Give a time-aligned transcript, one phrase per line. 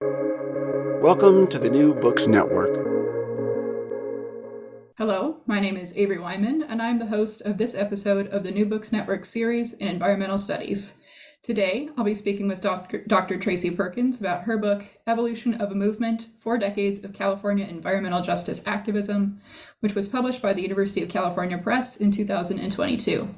[0.00, 2.70] Welcome to the New Books Network.
[4.96, 8.52] Hello, my name is Avery Wyman, and I'm the host of this episode of the
[8.52, 11.02] New Books Network series in environmental studies.
[11.42, 13.04] Today, I'll be speaking with Dr.
[13.08, 13.40] Dr.
[13.40, 18.64] Tracy Perkins about her book, Evolution of a Movement Four Decades of California Environmental Justice
[18.68, 19.40] Activism,
[19.80, 23.28] which was published by the University of California Press in 2022.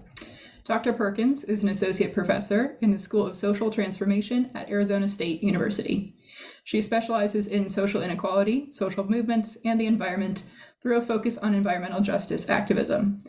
[0.64, 0.92] Dr.
[0.92, 6.14] Perkins is an associate professor in the School of Social Transformation at Arizona State University.
[6.70, 10.44] She specializes in social inequality, social movements, and the environment
[10.80, 13.24] through a focus on environmental justice activism.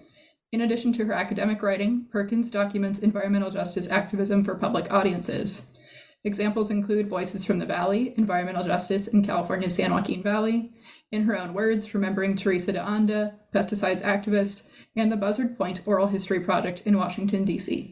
[0.51, 5.75] In addition to her academic writing, Perkins documents environmental justice activism for public audiences.
[6.23, 10.71] Examples include Voices from the Valley, Environmental Justice in California's San Joaquin Valley,
[11.11, 16.05] In Her Own Words, Remembering Teresa de Anda, Pesticides Activist, and the Buzzard Point Oral
[16.05, 17.91] History Project in Washington, D.C.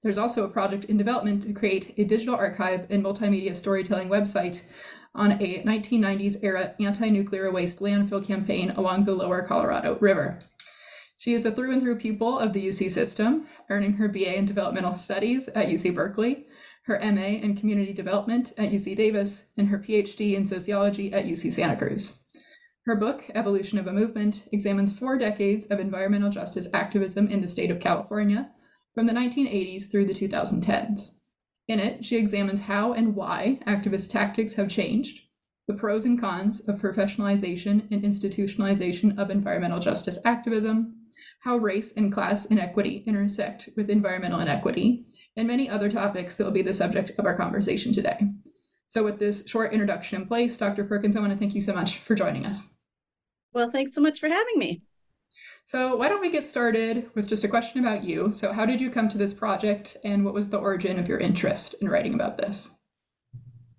[0.00, 4.62] There's also a project in development to create a digital archive and multimedia storytelling website
[5.12, 10.38] on a 1990s era anti nuclear waste landfill campaign along the lower Colorado River.
[11.16, 14.44] She is a through and through pupil of the UC system, earning her BA in
[14.44, 16.46] Developmental Studies at UC Berkeley,
[16.82, 21.50] her MA in Community Development at UC Davis, and her PhD in Sociology at UC
[21.50, 22.24] Santa Cruz.
[22.86, 27.48] Her book, Evolution of a Movement, examines four decades of environmental justice activism in the
[27.48, 28.48] state of California
[28.98, 31.20] from the 1980s through the 2010s.
[31.68, 35.20] In it, she examines how and why activist tactics have changed,
[35.68, 40.96] the pros and cons of professionalization and institutionalization of environmental justice activism,
[41.38, 46.50] how race and class inequity intersect with environmental inequity, and many other topics that will
[46.50, 48.18] be the subject of our conversation today.
[48.88, 50.82] So, with this short introduction in place, Dr.
[50.82, 52.78] Perkins, I want to thank you so much for joining us.
[53.52, 54.82] Well, thanks so much for having me.
[55.68, 58.32] So, why don't we get started with just a question about you?
[58.32, 61.18] So, how did you come to this project, and what was the origin of your
[61.18, 62.70] interest in writing about this?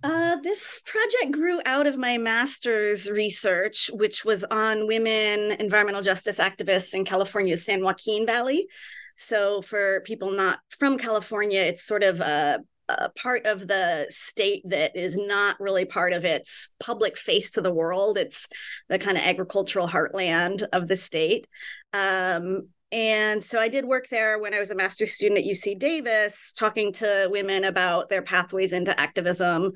[0.04, 6.38] Uh, this project grew out of my master's research, which was on women environmental justice
[6.38, 8.68] activists in California's San Joaquin Valley.
[9.16, 14.64] So, for people not from California, it's sort of a a part of the state
[14.66, 18.18] that is not really part of its public face to the world.
[18.18, 18.48] It's
[18.90, 21.48] the kind of agricultural heartland of the state.
[21.94, 25.78] Um, and so I did work there when I was a master's student at UC
[25.78, 29.74] Davis, talking to women about their pathways into activism.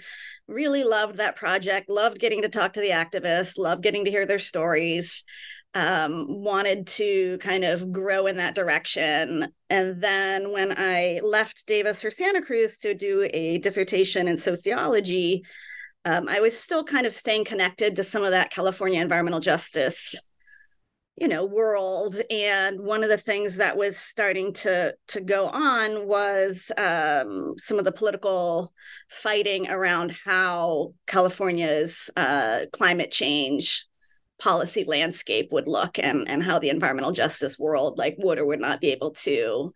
[0.48, 4.26] Really loved that project, loved getting to talk to the activists, loved getting to hear
[4.26, 5.24] their stories
[5.74, 9.48] um, wanted to kind of grow in that direction.
[9.70, 15.44] And then when I left Davis for Santa Cruz to do a dissertation in sociology,
[16.06, 20.16] um, I was still kind of staying connected to some of that California environmental justice
[21.16, 26.08] you know world and one of the things that was starting to to go on
[26.08, 28.74] was um, some of the political
[29.10, 33.86] fighting around how california's uh, climate change
[34.40, 38.60] policy landscape would look and and how the environmental justice world like would or would
[38.60, 39.72] not be able to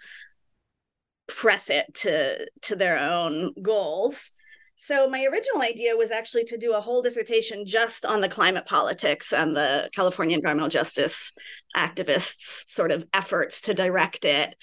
[1.28, 4.32] press it to to their own goals.
[4.80, 8.66] So my original idea was actually to do a whole dissertation just on the climate
[8.66, 11.32] politics and the california environmental justice
[11.76, 14.56] activists sort of efforts to direct it.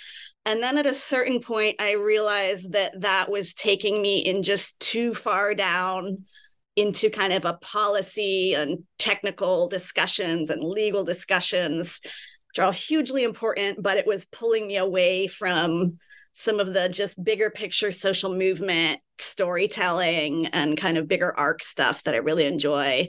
[0.46, 4.78] And then at a certain point i realized that that was taking me in just
[4.80, 6.24] too far down
[6.76, 12.00] into kind of a policy and technical discussions and legal discussions
[12.54, 15.98] which are all hugely important, but it was pulling me away from
[16.34, 22.04] some of the just bigger picture social movement storytelling and kind of bigger arc stuff
[22.04, 23.08] that I really enjoy.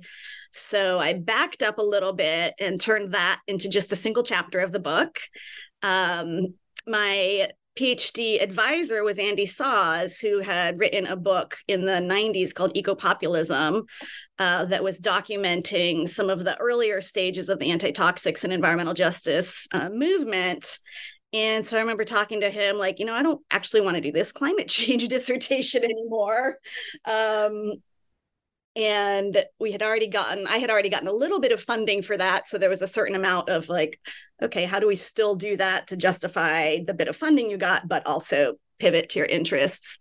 [0.52, 4.60] So I backed up a little bit and turned that into just a single chapter
[4.60, 5.20] of the book.
[5.84, 6.56] Um,
[6.88, 12.74] my PhD advisor was Andy Szasz, who had written a book in the 90s called
[12.74, 13.84] Ecopopulism
[14.40, 18.94] uh, that was documenting some of the earlier stages of the anti toxics and environmental
[18.94, 20.80] justice uh, movement.
[21.34, 24.02] And so I remember talking to him, like, you know, I don't actually want to
[24.02, 26.58] do this climate change dissertation anymore.
[27.04, 27.74] Um,
[28.76, 32.18] and we had already gotten i had already gotten a little bit of funding for
[32.18, 32.46] that.
[32.46, 34.00] So there was a certain amount of like
[34.42, 37.88] okay how do we still do that to justify the bit of funding you got
[37.88, 40.00] but also pivot to your interests?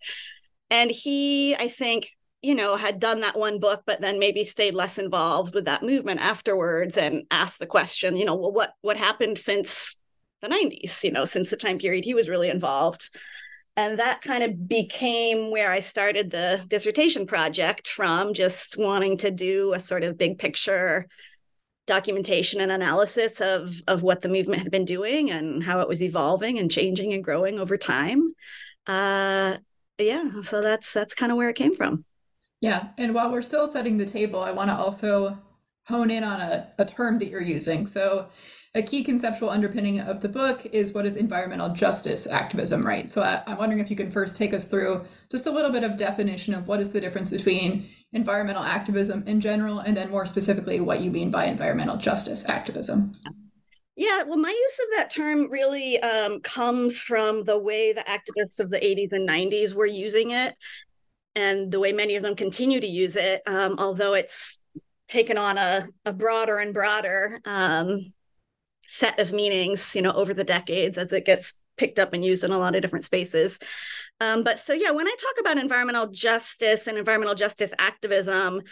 [0.70, 2.10] And he i think
[2.42, 5.82] you know had done that one book but then maybe stayed less involved with that
[5.82, 9.96] movement afterwards and asked the question you know well what what happened since
[10.42, 13.08] the 90s you know since the time period he was really involved
[13.76, 19.30] and that kind of became where I started the dissertation project from just wanting to
[19.30, 21.08] do a sort of big picture
[21.86, 26.02] documentation and analysis of of what the movement had been doing and how it was
[26.02, 28.32] evolving and changing and growing over time.
[28.86, 29.58] Uh,
[29.98, 32.04] yeah, so that's that's kind of where it came from.
[32.60, 35.38] Yeah, and while we're still setting the table, I want to also
[35.86, 37.86] hone in on a, a term that you're using.
[37.86, 38.28] So
[38.76, 43.08] a key conceptual underpinning of the book is what is environmental justice activism, right?
[43.08, 45.84] So I, am wondering if you can first take us through just a little bit
[45.84, 50.26] of definition of what is the difference between environmental activism in general, and then more
[50.26, 53.12] specifically, what you mean by environmental justice activism.
[53.96, 58.58] Yeah, well, my use of that term really um, comes from the way the activists
[58.58, 60.56] of the 80s and 90s were using it,
[61.36, 64.60] and the way many of them continue to use it, um, although it's
[65.08, 68.12] taken on a, a broader and broader um,
[68.86, 72.44] set of meanings, you know, over the decades as it gets picked up and used
[72.44, 73.58] in a lot of different spaces.
[74.20, 78.62] Um, but so yeah, when I talk about environmental justice and environmental justice activism,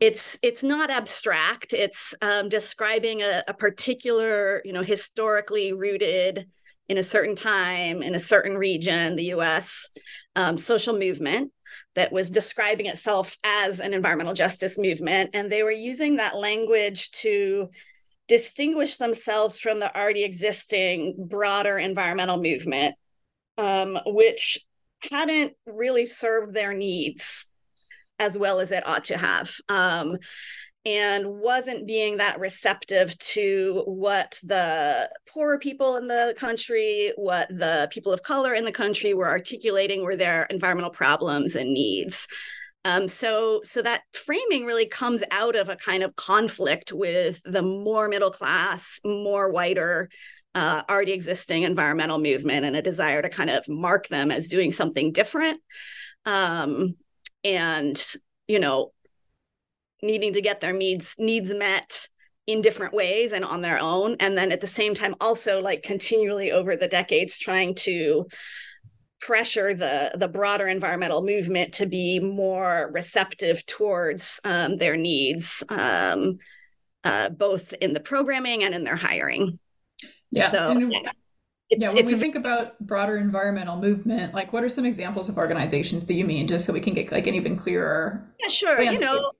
[0.00, 1.72] it's it's not abstract.
[1.72, 6.46] It's um, describing a, a particular, you know, historically rooted
[6.88, 9.90] in a certain time in a certain region, the U.S.
[10.36, 11.52] Um, social movement
[11.94, 17.10] that was describing itself as an environmental justice movement, and they were using that language
[17.12, 17.68] to
[18.28, 22.94] distinguish themselves from the already existing broader environmental movement,
[23.58, 24.64] um, which
[25.10, 27.46] hadn't really served their needs
[28.18, 29.54] as well as it ought to have.
[29.68, 30.16] Um,
[30.86, 37.88] and wasn't being that receptive to what the poorer people in the country, what the
[37.90, 42.26] people of color in the country were articulating were their environmental problems and needs.
[42.84, 47.62] Um, so, so that framing really comes out of a kind of conflict with the
[47.62, 50.10] more middle class, more whiter,
[50.54, 54.70] uh, already existing environmental movement, and a desire to kind of mark them as doing
[54.70, 55.60] something different,
[56.26, 56.94] um,
[57.42, 58.14] and
[58.46, 58.92] you know,
[60.02, 62.06] needing to get their needs needs met
[62.46, 65.82] in different ways and on their own, and then at the same time also like
[65.82, 68.26] continually over the decades trying to
[69.20, 76.36] pressure the the broader environmental movement to be more receptive towards um, their needs, um,
[77.04, 79.58] uh, both in the programming and in their hiring.
[80.30, 80.50] Yeah.
[80.50, 80.98] So, and, yeah.
[81.70, 86.06] yeah, when we think about broader environmental movement, like what are some examples of organizations
[86.06, 88.34] that you mean, just so we can get like an even clearer?
[88.40, 88.84] Yeah, sure.
[88.84, 89.08] Landscape?
[89.08, 89.32] You know,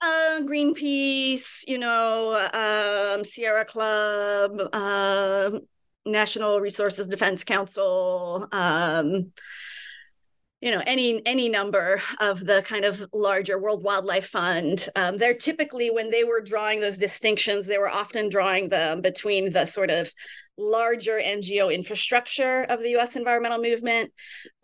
[0.00, 5.58] uh, Greenpeace, you know, um, Sierra Club, uh,
[6.04, 9.32] Natural Resources Defense Council, um,
[10.60, 14.88] you know, any any number of the kind of larger World Wildlife Fund.
[14.96, 19.52] Um, they're typically when they were drawing those distinctions, they were often drawing them between
[19.52, 20.10] the sort of
[20.56, 23.16] larger NGO infrastructure of the U.S.
[23.16, 24.12] environmental movement.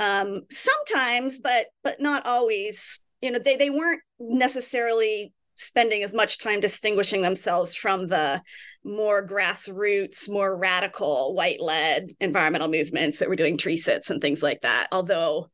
[0.00, 3.01] Um, sometimes, but but not always.
[3.22, 8.42] You know, they they weren't necessarily spending as much time distinguishing themselves from the
[8.84, 14.42] more grassroots, more radical white led environmental movements that were doing tree sits and things
[14.42, 14.88] like that.
[14.92, 15.48] Although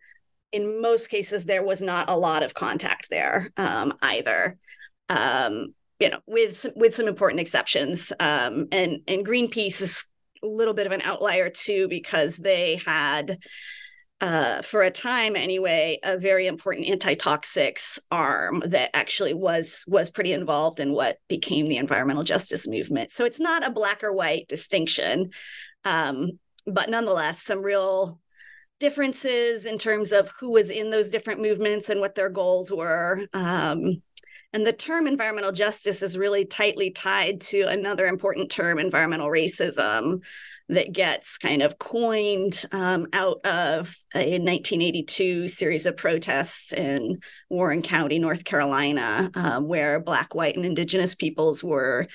[0.53, 4.57] in most cases, there was not a lot of contact there um, either.
[5.09, 10.05] Um, you know, with with some important exceptions, um, and and Greenpeace is
[10.43, 13.39] a little bit of an outlier too because they had
[14.21, 20.33] uh, for a time anyway, a very important anti-toxics arm that actually was was pretty
[20.33, 23.13] involved in what became the environmental justice movement.
[23.13, 25.31] So it's not a black or white distinction,
[25.85, 28.21] um, but nonetheless, some real
[28.81, 33.27] differences in terms of who was in those different movements and what their goals were.
[33.33, 34.03] Um,
[34.55, 40.23] And the term environmental justice is really tightly tied to another important term, environmental racism,
[40.69, 47.83] that gets kind of coined um, out of a 1982 series of protests in Warren
[47.83, 52.07] County, North Carolina, um, where Black, white, and Indigenous peoples were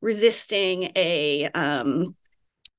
[0.00, 2.16] resisting a um,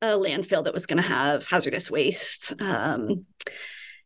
[0.01, 3.25] a landfill that was going to have hazardous waste um,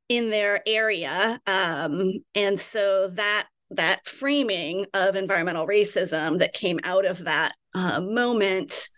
[0.10, 7.06] in their area, um, and so that that framing of environmental racism that came out
[7.06, 8.90] of that uh, moment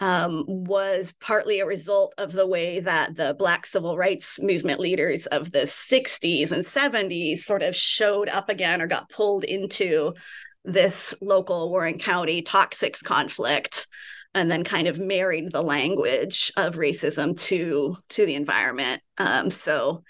[0.00, 5.26] um, was partly a result of the way that the Black civil rights movement leaders
[5.26, 10.14] of the 60s and 70s sort of showed up again or got pulled into
[10.64, 13.86] this local Warren County toxics conflict
[14.34, 19.02] and then kind of married the language of racism to to the environment.
[19.16, 20.04] Um, so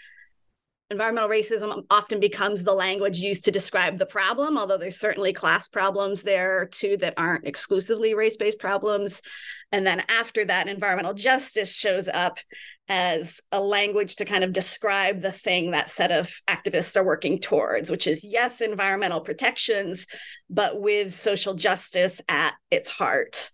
[0.91, 5.69] environmental racism often becomes the language used to describe the problem, although there's certainly class
[5.69, 9.21] problems there too that aren't exclusively race based problems.
[9.71, 12.39] And then after that, environmental justice shows up
[12.89, 17.39] as a language to kind of describe the thing that set of activists are working
[17.39, 20.07] towards, which is yes, environmental protections,
[20.49, 23.51] but with social justice at its heart.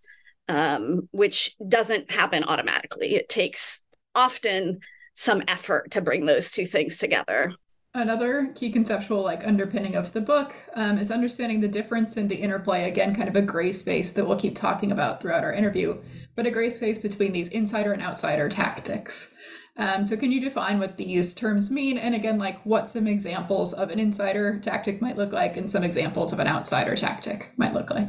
[0.47, 3.15] Um, which doesn't happen automatically.
[3.15, 3.81] It takes
[4.15, 4.81] often
[5.15, 7.55] some effort to bring those two things together.
[7.97, 12.35] Another key conceptual like underpinning of the book um, is understanding the difference in the
[12.35, 12.89] interplay.
[12.89, 16.03] Again, kind of a gray space that we'll keep talking about throughout our interview,
[16.35, 19.37] but a gray space between these insider and outsider tactics.
[19.77, 21.97] Um, so, can you define what these terms mean?
[21.99, 25.85] And again, like what some examples of an insider tactic might look like, and some
[25.85, 28.09] examples of an outsider tactic might look like?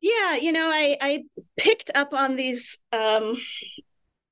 [0.00, 1.24] Yeah, you know, I I
[1.58, 3.36] picked up on these um,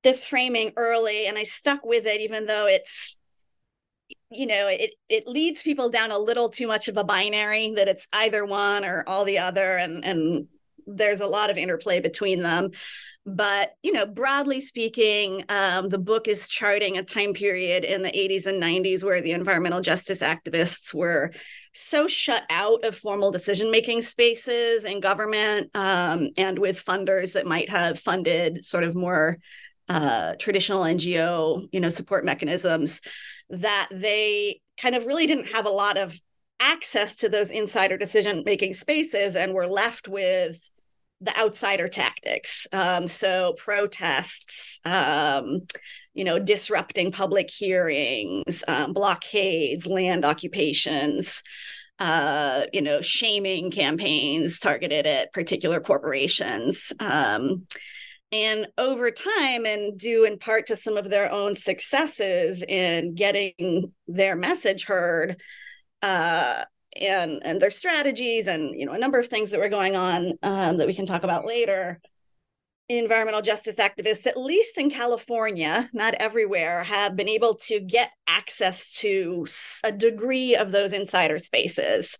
[0.09, 3.19] this framing early and I stuck with it, even though it's,
[4.31, 7.89] you know, it it leads people down a little too much of a binary that
[7.89, 10.49] it's either one or all the other, and and
[10.87, 12.71] there's a lot of interplay between them.
[13.27, 18.11] But you know, broadly speaking, um, the book is charting a time period in the
[18.11, 21.33] 80s and 90s where the environmental justice activists were
[21.75, 27.47] so shut out of formal decision making spaces in government um, and with funders that
[27.47, 29.37] might have funded sort of more
[29.89, 33.01] uh, traditional NGO, you know, support mechanisms,
[33.51, 36.19] that they kind of really didn't have a lot of
[36.61, 40.71] access to those insider decision making spaces and were left with
[41.21, 42.67] the outsider tactics.
[42.73, 45.61] Um, so protests, um,
[46.15, 51.43] you know, disrupting public hearings, um, blockades, land occupations.
[52.01, 56.93] Uh, you know, shaming campaigns targeted at particular corporations.
[58.31, 63.93] And over time and due in part to some of their own successes in getting
[64.07, 65.41] their message heard
[66.03, 66.65] uh,
[67.01, 70.33] and and their strategies and you know a number of things that were going on
[70.43, 72.01] um, that we can talk about later
[72.89, 78.99] environmental justice activists at least in california not everywhere have been able to get access
[78.99, 79.47] to
[79.85, 82.19] a degree of those insider spaces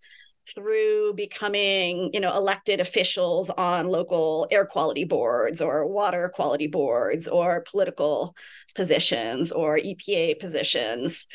[0.55, 7.29] through becoming you know elected officials on local air quality boards or water quality boards
[7.29, 8.35] or political
[8.75, 11.27] positions or epa positions.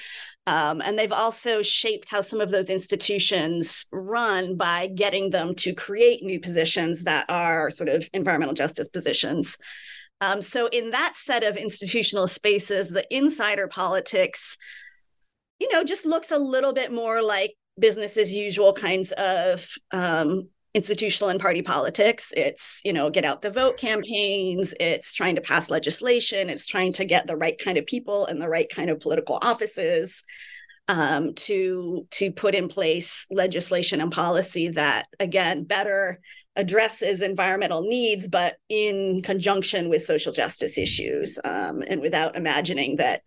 [0.45, 5.73] Um, and they've also shaped how some of those institutions run by getting them to
[5.73, 9.57] create new positions that are sort of environmental justice positions.
[10.19, 14.57] Um, so in that set of institutional spaces the insider politics
[15.59, 20.49] you know just looks a little bit more like business as usual kinds of um,
[20.73, 22.33] institutional and party politics.
[22.35, 26.93] It's, you know, get out the vote campaigns, it's trying to pass legislation, it's trying
[26.93, 30.23] to get the right kind of people and the right kind of political offices
[30.87, 36.19] um, to to put in place legislation and policy that again better
[36.55, 43.21] addresses environmental needs, but in conjunction with social justice issues, um, and without imagining that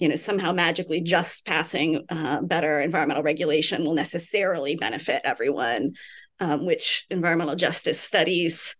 [0.00, 5.92] you know somehow magically just passing uh, better environmental regulation will necessarily benefit everyone
[6.40, 8.74] um, which environmental justice studies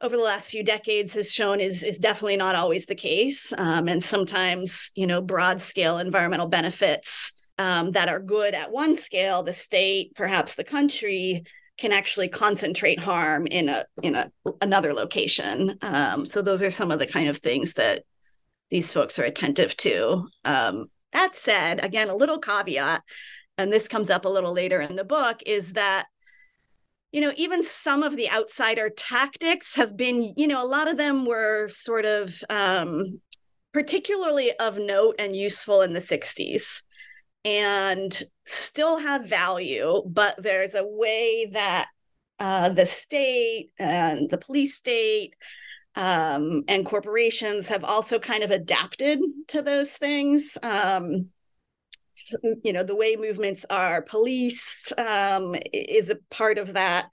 [0.00, 3.52] over the last few decades has shown is is definitely not always the case.
[3.56, 8.96] Um, and sometimes you know broad scale environmental benefits um, that are good at one
[8.96, 11.44] scale the state perhaps the country
[11.78, 15.76] can actually concentrate harm in a in a another location.
[15.82, 18.04] Um, so those are some of the kind of things that
[18.70, 20.28] these folks are attentive to.
[20.44, 23.02] Um, that said, again, a little caveat,
[23.56, 26.06] and this comes up a little later in the book, is that
[27.12, 30.98] you know even some of the outsider tactics have been you know a lot of
[30.98, 33.20] them were sort of um,
[33.72, 36.82] particularly of note and useful in the 60s
[37.44, 41.86] and still have value, but there's a way that
[42.38, 45.34] uh, the state and the police state
[45.98, 50.56] um, and corporations have also kind of adapted to those things.
[50.62, 51.30] Um,
[52.62, 57.06] you know, the way movements are policed um, is a part of that.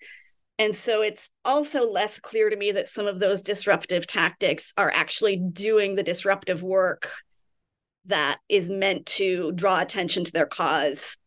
[0.59, 4.91] And so it's also less clear to me that some of those disruptive tactics are
[4.93, 7.11] actually doing the disruptive work
[8.05, 11.17] that is meant to draw attention to their cause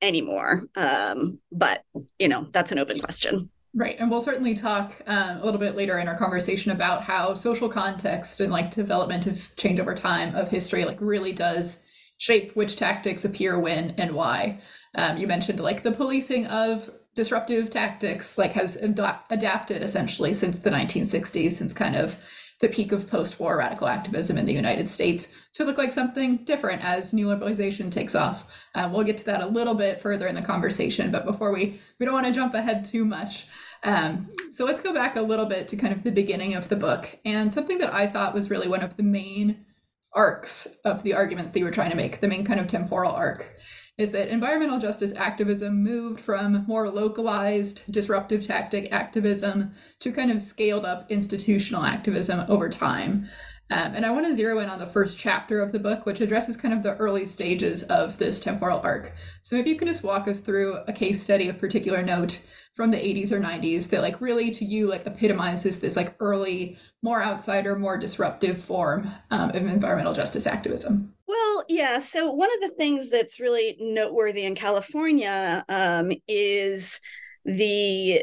[0.00, 0.62] anymore.
[0.74, 1.82] Um, but,
[2.18, 3.50] you know, that's an open question.
[3.76, 3.96] Right.
[3.98, 7.68] And we'll certainly talk um, a little bit later in our conversation about how social
[7.68, 11.84] context and like development of change over time of history like really does
[12.18, 14.60] shape which tactics appear when and why.
[14.94, 20.60] Um, you mentioned like the policing of disruptive tactics like has ad- adapted essentially since
[20.60, 22.24] the 1960s, since kind of
[22.64, 26.82] the peak of post-war radical activism in the United States to look like something different
[26.82, 28.66] as neoliberalization takes off.
[28.74, 31.78] Um, we'll get to that a little bit further in the conversation, but before we
[32.00, 33.46] we don't want to jump ahead too much.
[33.82, 36.76] Um, so let's go back a little bit to kind of the beginning of the
[36.76, 39.66] book and something that I thought was really one of the main
[40.14, 43.12] arcs of the arguments that you were trying to make, the main kind of temporal
[43.12, 43.60] arc,
[43.96, 49.70] is that environmental justice activism moved from more localized disruptive tactic activism
[50.00, 53.24] to kind of scaled up institutional activism over time.
[53.70, 56.20] Um, and I want to zero in on the first chapter of the book, which
[56.20, 59.12] addresses kind of the early stages of this temporal arc.
[59.42, 62.90] So maybe you can just walk us through a case study of particular note from
[62.90, 67.22] the 80s or 90s that like really to you like epitomizes this like early more
[67.22, 72.76] outsider more disruptive form um, of environmental justice activism well yeah so one of the
[72.76, 77.00] things that's really noteworthy in california um, is
[77.44, 78.20] the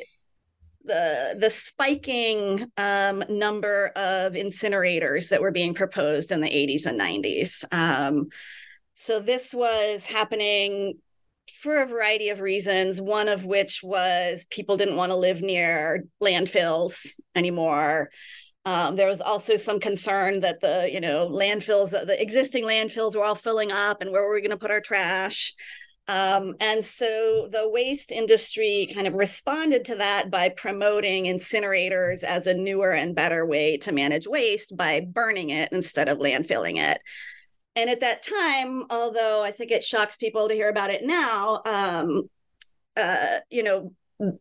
[0.83, 6.99] the the spiking um, number of incinerators that were being proposed in the 80s and
[6.99, 8.27] 90s um,
[8.93, 10.95] so this was happening
[11.61, 16.05] for a variety of reasons, one of which was people didn't want to live near
[16.21, 18.09] landfills anymore.
[18.65, 23.15] Um, there was also some concern that the, you know, landfills, the, the existing landfills
[23.15, 25.53] were all filling up and where were we going to put our trash?
[26.07, 32.47] Um, and so the waste industry kind of responded to that by promoting incinerators as
[32.47, 36.99] a newer and better way to manage waste by burning it instead of landfilling it
[37.75, 41.61] and at that time although i think it shocks people to hear about it now
[41.65, 42.23] um,
[42.97, 43.93] uh, you know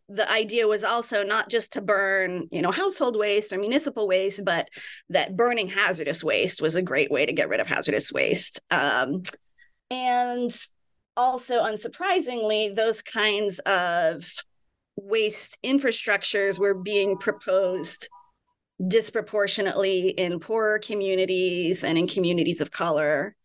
[0.09, 4.45] the idea was also not just to burn you know household waste or municipal waste
[4.45, 4.69] but
[5.09, 9.23] that burning hazardous waste was a great way to get rid of hazardous waste um,
[9.89, 10.55] and
[11.17, 14.31] also unsurprisingly those kinds of
[14.97, 18.07] waste infrastructures were being proposed
[18.87, 23.35] disproportionately in poorer communities and in communities of color.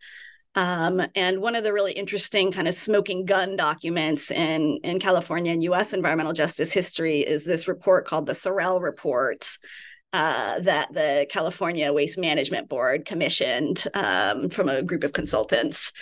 [0.56, 5.52] Um, and one of the really interesting kind of smoking gun documents in, in California
[5.52, 9.48] and US environmental justice history is this report called the Cerrell Report.
[10.12, 15.92] Uh, that the California Waste Management Board commissioned um, from a group of consultants.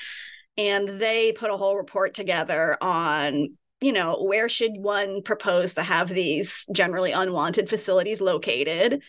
[0.57, 3.49] And they put a whole report together on
[3.81, 9.03] you know where should one propose to have these generally unwanted facilities located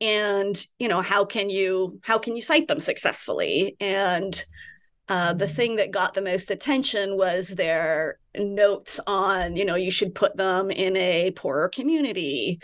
[0.00, 4.44] and you know how can you how can you site them successfully and
[5.08, 9.90] uh, the thing that got the most attention was their notes on you know you
[9.90, 12.60] should put them in a poorer community.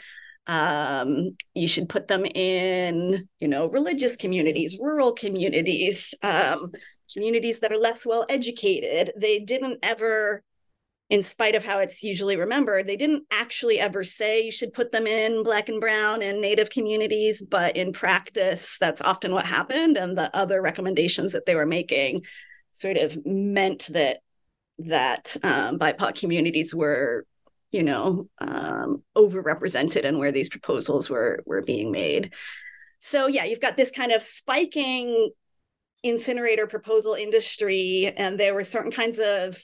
[0.47, 6.73] Um, you should put them in you know religious communities rural communities um,
[7.13, 9.13] communities that are less well educated.
[9.17, 10.43] They didn't ever
[11.11, 14.93] in spite of how it's usually remembered, they didn't actually ever say you should put
[14.93, 19.97] them in black and brown and native communities, but in practice, that's often what happened.
[19.97, 22.25] And the other recommendations that they were making
[22.73, 24.19] sort of meant that
[24.81, 27.27] that um, BIPOC communities were,
[27.73, 32.35] you know, um, overrepresented in where these proposals were were being made.
[33.01, 35.31] So yeah, you've got this kind of spiking
[36.03, 39.59] incinerator proposal industry, and there were certain kinds of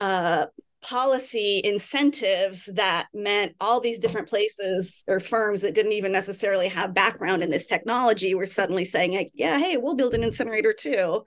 [0.00, 0.46] uh,
[0.80, 6.94] policy incentives that meant all these different places or firms that didn't even necessarily have
[6.94, 11.24] background in this technology were suddenly saying like yeah hey we'll build an incinerator too.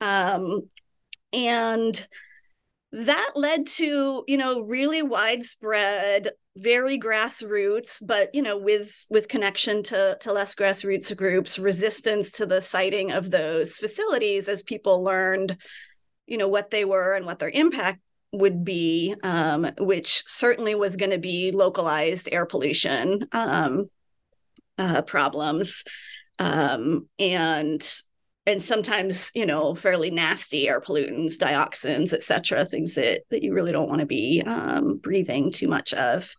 [0.00, 0.68] Um,
[1.32, 2.06] and
[2.92, 9.82] that led to you know really widespread very grassroots but you know with with connection
[9.82, 15.56] to to less grassroots groups resistance to the siting of those facilities as people learned
[16.26, 18.00] you know what they were and what their impact
[18.32, 23.86] would be, um, which certainly was going to be localized air pollution um,
[24.78, 25.84] uh, problems,
[26.38, 27.86] um, and
[28.46, 33.72] and sometimes you know fairly nasty air pollutants dioxins etc things that that you really
[33.72, 36.30] don't want to be um, breathing too much of.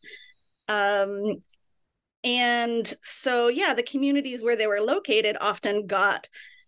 [0.67, 1.35] Um,
[2.23, 6.27] and so yeah the communities where they were located often got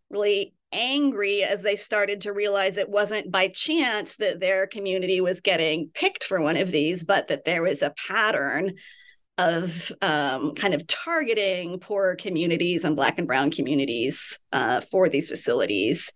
[0.10, 5.41] really angry as they started to realize it wasn't by chance that their community was
[5.41, 8.73] getting picked for one of these but that there was a pattern
[9.38, 15.30] of um, kind of targeting poor communities and Black and Brown communities uh, for these
[15.30, 16.12] facilities,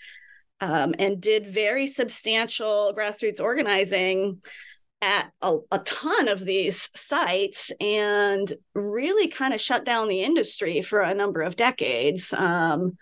[0.59, 4.41] um, and did very substantial grassroots organizing
[5.03, 10.81] at a, a, ton of these sites and really kind of shut down the industry
[10.81, 12.31] for a number of decades.
[12.33, 12.97] Um,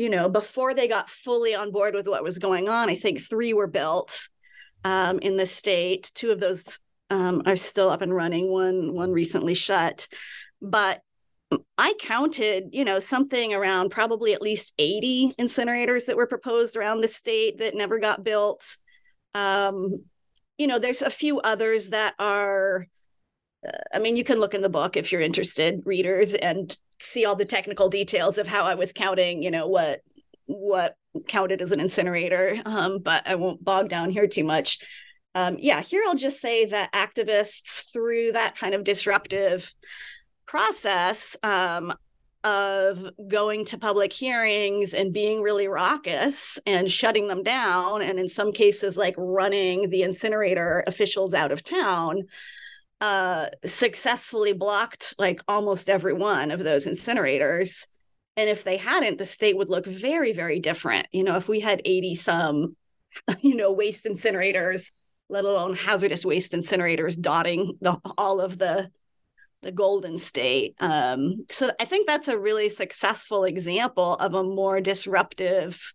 [0.00, 3.20] you know, before they got fully on board with what was going on, I think
[3.20, 4.30] three were built
[4.82, 6.10] um, in the state.
[6.14, 6.78] Two of those
[7.10, 8.50] um, are still up and running.
[8.50, 10.08] One one recently shut,
[10.62, 11.02] but
[11.76, 17.02] I counted, you know, something around probably at least 80 incinerators that were proposed around
[17.02, 18.78] the state that never got built.
[19.34, 20.02] Um,
[20.56, 22.86] you know, there's a few others that are,
[23.68, 27.24] uh, I mean, you can look in the book if you're interested, readers, and see
[27.24, 30.00] all the technical details of how I was counting, you know, what
[30.46, 30.96] what
[31.28, 32.60] counted as an incinerator.
[32.64, 34.78] Um, but I won't bog down here too much
[35.34, 39.72] um, yeah, here I'll just say that activists, through that kind of disruptive
[40.46, 41.94] process um,
[42.42, 48.28] of going to public hearings and being really raucous and shutting them down, and in
[48.28, 52.22] some cases, like running the incinerator officials out of town,
[53.00, 57.86] uh, successfully blocked like almost every one of those incinerators.
[58.36, 61.06] And if they hadn't, the state would look very, very different.
[61.12, 62.76] You know, if we had 80 some,
[63.40, 64.90] you know, waste incinerators
[65.30, 68.90] let alone hazardous waste incinerators dotting the, all of the
[69.62, 70.74] the Golden State.
[70.80, 75.92] Um, so I think that's a really successful example of a more disruptive,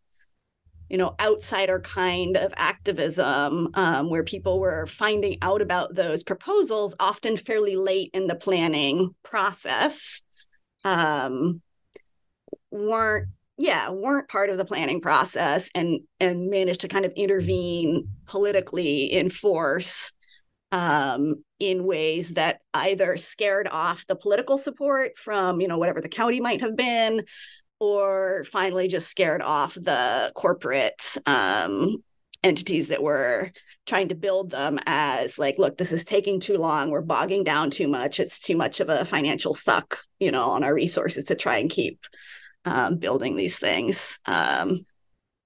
[0.90, 6.96] you know, outsider kind of activism um, where people were finding out about those proposals
[7.00, 10.22] often fairly late in the planning process.
[10.84, 11.62] Um,
[12.72, 18.08] weren't yeah weren't part of the planning process and and managed to kind of intervene
[18.26, 20.12] politically in force
[20.72, 26.10] um, in ways that either scared off the political support from you know whatever the
[26.10, 27.24] county might have been
[27.80, 31.98] or finally just scared off the corporate um,
[32.44, 33.52] entities that were
[33.86, 37.70] trying to build them as like look this is taking too long we're bogging down
[37.70, 41.36] too much it's too much of a financial suck you know on our resources to
[41.36, 42.00] try and keep
[42.66, 44.20] um, building these things.
[44.26, 44.86] Um,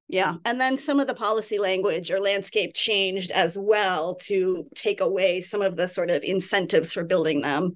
[0.08, 0.36] yeah.
[0.44, 5.42] And then some of the policy language or landscape changed as well to take away
[5.42, 7.74] some of the sort of incentives for building them.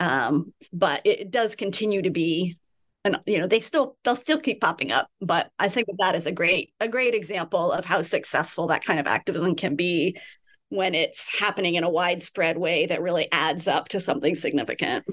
[0.00, 2.58] Um, but it does continue to be
[3.04, 6.26] and you know they still they'll still keep popping up but i think that is
[6.26, 10.16] a great a great example of how successful that kind of activism can be
[10.70, 15.04] when it's happening in a widespread way that really adds up to something significant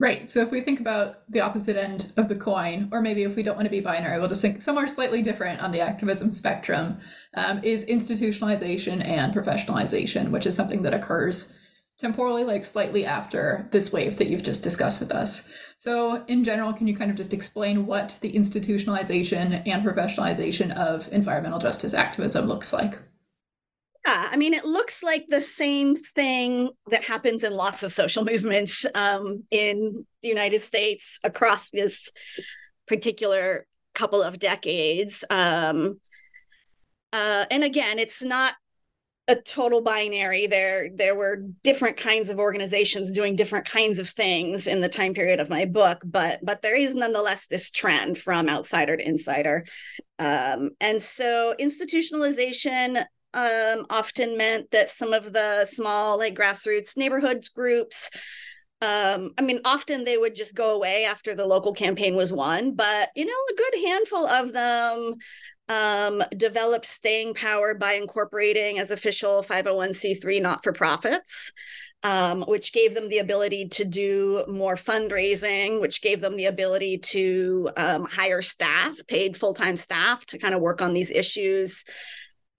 [0.00, 0.30] Right.
[0.30, 3.42] So if we think about the opposite end of the coin, or maybe if we
[3.42, 6.98] don't want to be binary, we'll just think somewhere slightly different on the activism spectrum,
[7.34, 11.58] um, is institutionalization and professionalization, which is something that occurs
[11.98, 15.74] temporally, like slightly after this wave that you've just discussed with us.
[15.78, 21.12] So, in general, can you kind of just explain what the institutionalization and professionalization of
[21.12, 22.98] environmental justice activism looks like?
[24.06, 28.24] Yeah, I mean, it looks like the same thing that happens in lots of social
[28.32, 32.10] movements um, in the United States across this
[32.86, 35.24] particular couple of decades.
[35.28, 36.00] Um,
[37.12, 38.54] uh, and again, it's not
[39.28, 40.46] a total binary.
[40.46, 45.12] There, there were different kinds of organizations doing different kinds of things in the time
[45.12, 49.66] period of my book, but but there is nonetheless this trend from outsider to insider.
[50.18, 57.50] Um, and so institutionalization um, often meant that some of the small, like grassroots neighborhoods
[57.50, 58.10] groups,
[58.80, 62.74] um, I mean, often they would just go away after the local campaign was won,
[62.74, 65.14] but you know, a good handful of them
[65.68, 71.52] um, developed staying power by incorporating as official 501c3 not for profits.
[72.04, 76.98] Um, which gave them the ability to do more fundraising, which gave them the ability
[76.98, 81.82] to um, hire staff, paid full time staff to kind of work on these issues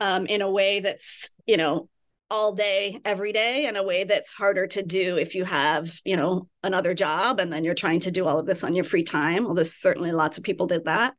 [0.01, 1.87] um, in a way that's you know
[2.31, 6.15] all day every day in a way that's harder to do if you have you
[6.15, 9.03] know another job and then you're trying to do all of this on your free
[9.03, 11.15] time although certainly lots of people did that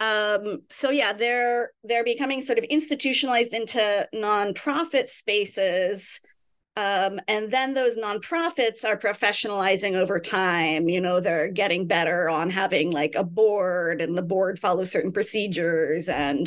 [0.00, 6.20] um, so yeah they're they're becoming sort of institutionalized into nonprofit spaces
[6.76, 10.88] Um, and then those nonprofits are professionalizing over time.
[10.88, 15.10] You know, they're getting better on having like a board, and the board follows certain
[15.10, 16.46] procedures, and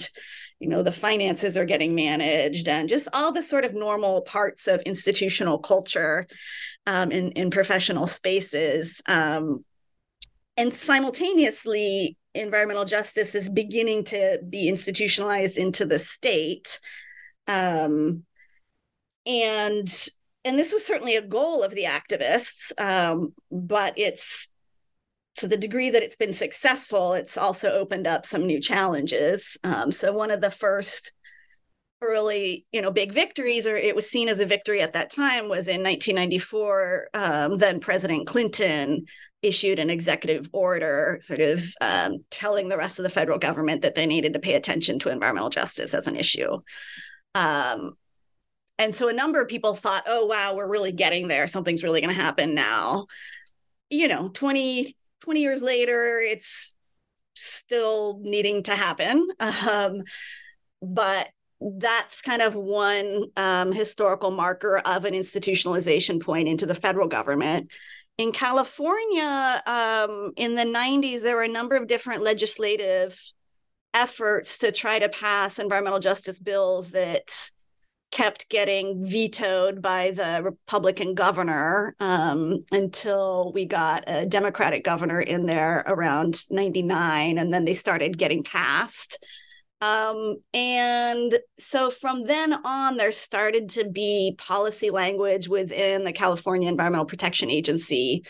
[0.62, 4.68] you know the finances are getting managed, and just all the sort of normal parts
[4.68, 6.28] of institutional culture
[6.86, 9.02] um, in in professional spaces.
[9.08, 9.66] Um,
[10.58, 16.80] and simultaneously, environmental justice is beginning to be institutionalized into the state.
[17.48, 18.24] Um,
[19.26, 19.92] and
[20.46, 24.51] and this was certainly a goal of the activists, um, but it's
[25.36, 29.58] to the degree that it's been successful, it's also opened up some new challenges.
[29.64, 31.14] Um, so one of the first
[32.02, 35.44] early, you know, big victories, or it was seen as a victory at that time,
[35.44, 37.10] was in 1994.
[37.14, 39.06] Um, then President Clinton
[39.42, 43.96] issued an executive order, sort of um, telling the rest of the federal government that
[43.96, 46.60] they needed to pay attention to environmental justice as an issue.
[47.36, 47.94] Um,
[48.78, 51.46] and so a number of people thought, oh, wow, we're really getting there.
[51.46, 53.06] Something's really going to happen now.
[53.92, 56.76] You know, 20, 20 years later, it's
[57.34, 59.28] still needing to happen.
[59.70, 60.04] Um,
[60.82, 61.30] but
[61.62, 67.72] that's kind of one um, historical marker of an institutionalization point into the federal government.
[68.18, 73.20] In California, um, in the 90s, there were a number of different legislative
[73.94, 77.52] efforts to try to pass environmental justice bills that
[78.12, 85.46] kept getting vetoed by the Republican governor um, until we got a Democratic governor in
[85.46, 89.26] there around 99, and then they started getting passed.
[89.80, 96.70] Um, and so from then on, there started to be policy language within the California
[96.70, 98.24] Environmental Protection Agency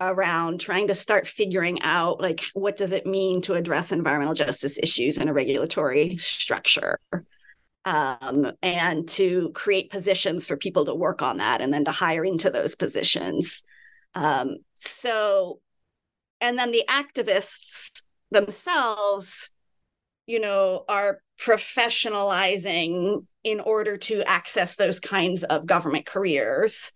[0.00, 4.78] around trying to start figuring out like what does it mean to address environmental justice
[4.78, 6.98] issues in a regulatory structure
[7.86, 12.24] um, and to create positions for people to work on that and then to hire
[12.24, 13.62] into those positions.
[14.14, 15.60] Um, so,
[16.40, 19.50] and then the activists themselves,
[20.26, 26.92] you know, are professionalizing in order to access those kinds of government careers.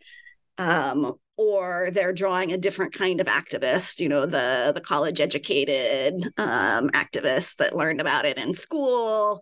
[0.59, 6.23] Um, or they're drawing a different kind of activist, you know, the the college educated
[6.37, 9.41] um, activists that learned about it in school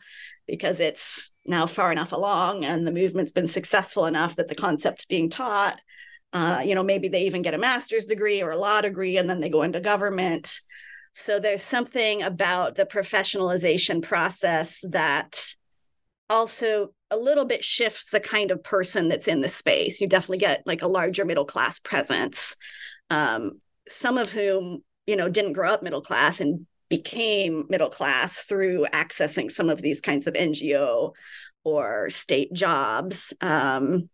[0.49, 5.05] because it's now far enough along and the movement's been successful enough that the concept's
[5.05, 5.79] being taught
[6.33, 9.31] uh, you know maybe they even get a master's degree or a law degree and
[9.31, 10.61] then they go into government.
[11.13, 15.43] So there's something about the professionalization process that
[16.29, 20.01] also a little bit shifts the kind of person that's in the space.
[20.01, 22.57] You definitely get like a larger middle class presence
[23.11, 28.41] um, some of whom you know didn't grow up middle class and became middle class
[28.41, 31.13] through accessing some of these kinds of NGO
[31.65, 33.35] or state jobs.
[33.41, 34.09] Um,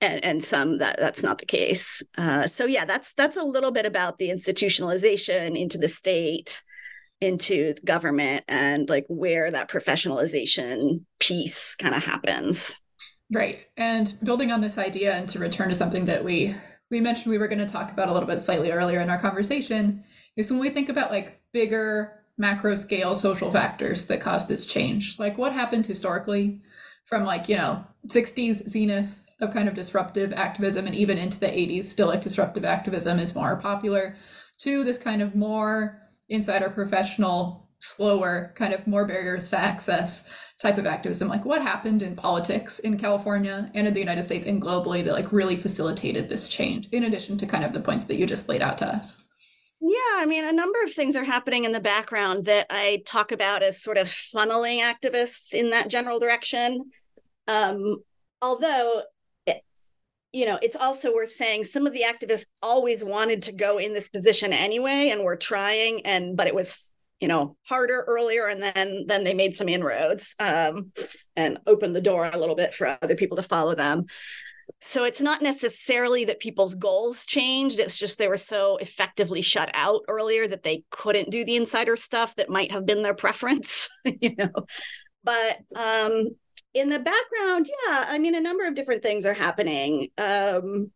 [0.00, 2.02] and, and some that that's not the case.
[2.16, 6.62] Uh, so yeah, that's that's a little bit about the institutionalization into the state,
[7.20, 12.74] into government, and like where that professionalization piece kind of happens.
[13.32, 16.54] Right, and building on this idea, and to return to something that we
[16.90, 19.18] we mentioned we were going to talk about a little bit slightly earlier in our
[19.18, 20.02] conversation,
[20.40, 25.18] is when we think about like bigger macro scale social factors that cause this change.
[25.18, 26.60] Like what happened historically
[27.04, 31.46] from like, you know, 60s zenith of kind of disruptive activism and even into the
[31.46, 34.16] 80s, still like disruptive activism is more popular,
[34.58, 40.76] to this kind of more insider professional, slower, kind of more barriers to access type
[40.76, 41.28] of activism.
[41.28, 45.14] Like what happened in politics in California and in the United States and globally that
[45.14, 48.48] like really facilitated this change, in addition to kind of the points that you just
[48.48, 49.29] laid out to us?
[49.80, 53.32] Yeah, I mean, a number of things are happening in the background that I talk
[53.32, 56.90] about as sort of funneling activists in that general direction.
[57.48, 57.96] Um,
[58.42, 59.02] although,
[60.32, 63.94] you know, it's also worth saying some of the activists always wanted to go in
[63.94, 66.90] this position anyway, and were trying, and but it was
[67.20, 70.90] you know harder earlier and then then they made some inroads um,
[71.36, 74.06] and opened the door a little bit for other people to follow them
[74.80, 79.70] so it's not necessarily that people's goals changed it's just they were so effectively shut
[79.74, 83.88] out earlier that they couldn't do the insider stuff that might have been their preference
[84.20, 84.52] you know?
[85.24, 86.28] But um
[86.72, 90.08] in the background yeah i mean a number of different things are happening.
[90.18, 90.92] Um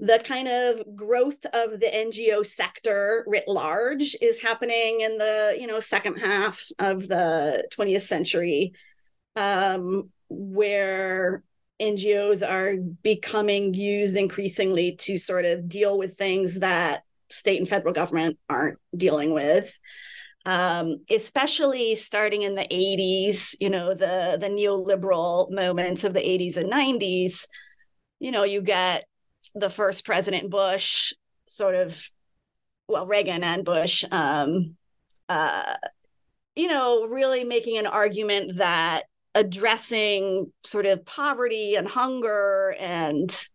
[0.00, 5.66] the kind of growth of the ngo sector writ large is happening in the you
[5.66, 8.72] know second half of the 20th century
[9.36, 11.44] um where
[11.80, 17.92] NGOs are becoming used increasingly to sort of deal with things that state and federal
[17.92, 19.76] government aren't dealing with.
[20.46, 26.58] Um, especially starting in the 80s, you know, the the neoliberal moments of the 80s
[26.58, 27.46] and 90s,
[28.20, 29.06] you know, you get
[29.54, 31.14] the first President Bush
[31.46, 32.10] sort of,
[32.88, 34.76] well, Reagan and Bush, um,
[35.30, 35.76] uh,
[36.54, 39.04] you know, really making an argument that
[39.34, 43.48] addressing sort of poverty and hunger and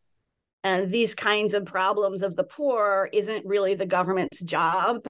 [0.64, 5.06] and these kinds of problems of the poor isn't really the government's job.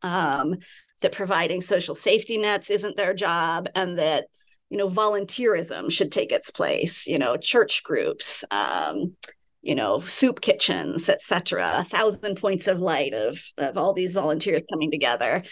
[0.00, 0.56] Um,
[1.04, 4.24] that providing social safety nets isn't their job and that
[4.70, 9.14] you know volunteerism should take its place you know church groups um,
[9.60, 14.62] you know soup kitchens etc a thousand points of light of of all these volunteers
[14.72, 15.44] coming together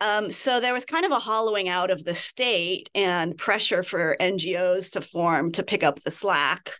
[0.00, 4.16] um, so there was kind of a hollowing out of the state and pressure for
[4.20, 6.72] ngos to form to pick up the slack.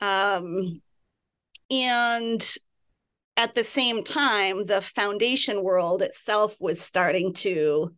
[0.00, 0.82] Um,
[1.70, 2.56] and
[3.36, 7.94] at the same time, the foundation world itself was starting to,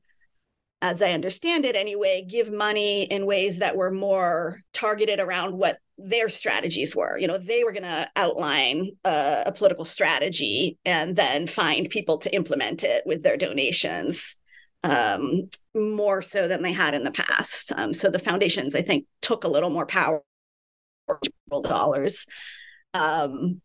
[0.84, 5.78] as I understand it anyway, give money in ways that were more targeted around what
[5.96, 7.16] their strategies were.
[7.16, 12.18] You know, they were going to outline a, a, political strategy and then find people
[12.18, 14.36] to implement it with their donations.
[14.82, 17.72] Um, more so than they had in the past.
[17.74, 20.22] Um, so the foundations, I think, took a little more power
[21.62, 22.26] dollars.
[22.92, 23.62] Um,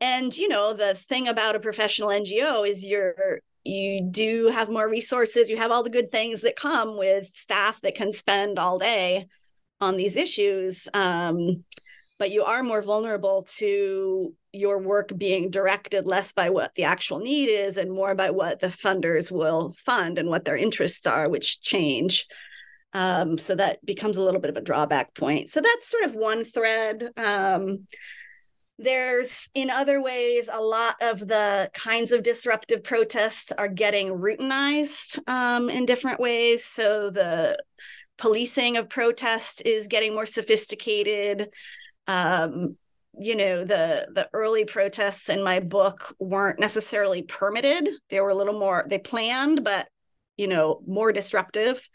[0.00, 4.88] and you know the thing about a professional ngo is you're you do have more
[4.88, 8.78] resources you have all the good things that come with staff that can spend all
[8.78, 9.26] day
[9.80, 11.64] on these issues um,
[12.18, 17.18] but you are more vulnerable to your work being directed less by what the actual
[17.18, 21.28] need is and more by what the funders will fund and what their interests are
[21.28, 22.26] which change.
[22.92, 25.48] Um, so that becomes a little bit of a drawback point.
[25.48, 27.08] So that's sort of one thread.
[27.16, 27.86] Um,
[28.82, 35.18] there's, in other ways, a lot of the kinds of disruptive protests are getting routinized
[35.28, 36.64] um, in different ways.
[36.64, 37.58] So the
[38.18, 41.50] policing of protests is getting more sophisticated.
[42.06, 42.76] Um,
[43.18, 48.34] you know the the early protests in my book weren't necessarily permitted they were a
[48.34, 49.86] little more they planned but
[50.38, 51.86] you know more disruptive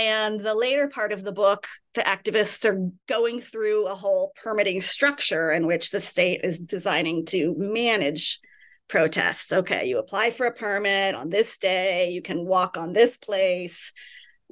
[0.00, 4.80] and the later part of the book, the activists are going through a whole permitting
[4.80, 8.40] structure in which the state is designing to manage
[8.88, 9.52] protests.
[9.52, 13.92] Okay, you apply for a permit on this day, you can walk on this place.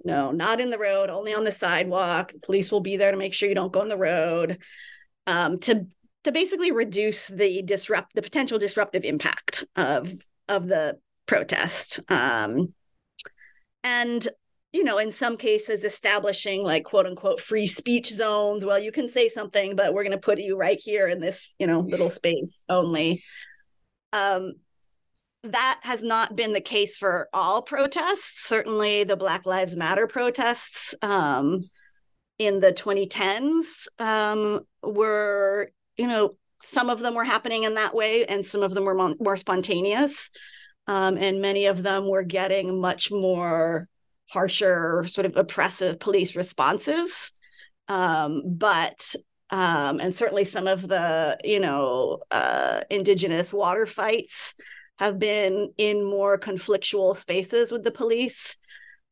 [0.04, 2.30] No, not in the road, only on the sidewalk.
[2.32, 4.58] The police will be there to make sure you don't go on the road.
[5.26, 5.86] Um, to
[6.24, 10.12] to basically reduce the disrupt the potential disruptive impact of
[10.46, 12.00] of the protest.
[12.10, 12.74] Um,
[13.82, 14.28] and
[14.72, 18.64] you know, in some cases, establishing like quote unquote free speech zones.
[18.64, 21.54] Well, you can say something, but we're going to put you right here in this,
[21.58, 23.22] you know, little space only.
[24.12, 24.52] Um,
[25.44, 28.46] that has not been the case for all protests.
[28.46, 31.60] Certainly, the Black Lives Matter protests um,
[32.38, 38.26] in the 2010s um, were, you know, some of them were happening in that way,
[38.26, 40.28] and some of them were more spontaneous.
[40.88, 43.88] Um, and many of them were getting much more
[44.28, 47.32] harsher, sort of oppressive police responses.
[47.88, 49.14] Um, but
[49.50, 54.54] um, and certainly some of the you know uh, indigenous water fights
[54.98, 58.56] have been in more conflictual spaces with the police.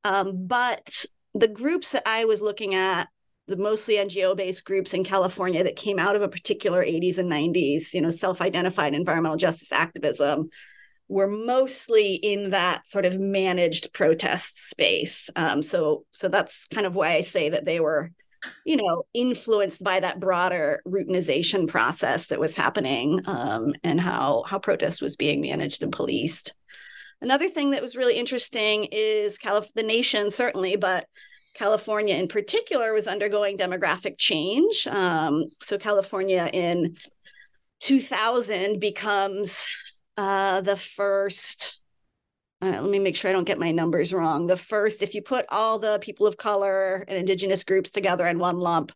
[0.04, 3.08] Um, but the groups that I was looking at,
[3.46, 7.30] the mostly NGO based groups in California that came out of a particular 80s and
[7.30, 10.48] 90s, you know, self identified environmental justice activism,
[11.08, 15.30] were mostly in that sort of managed protest space.
[15.36, 18.10] Um, so, so that's kind of why I say that they were,
[18.64, 24.58] you know, influenced by that broader routinization process that was happening um, and how how
[24.58, 26.54] protest was being managed and policed.
[27.20, 31.06] Another thing that was really interesting is Calif- the nation certainly, but
[31.54, 34.86] California in particular was undergoing demographic change.
[34.86, 36.96] Um, so California in
[37.80, 39.66] 2000 becomes
[40.16, 41.82] uh, the first
[42.62, 44.46] uh, let me make sure I don't get my numbers wrong.
[44.46, 48.38] The first, if you put all the people of color and indigenous groups together in
[48.38, 48.92] one lump,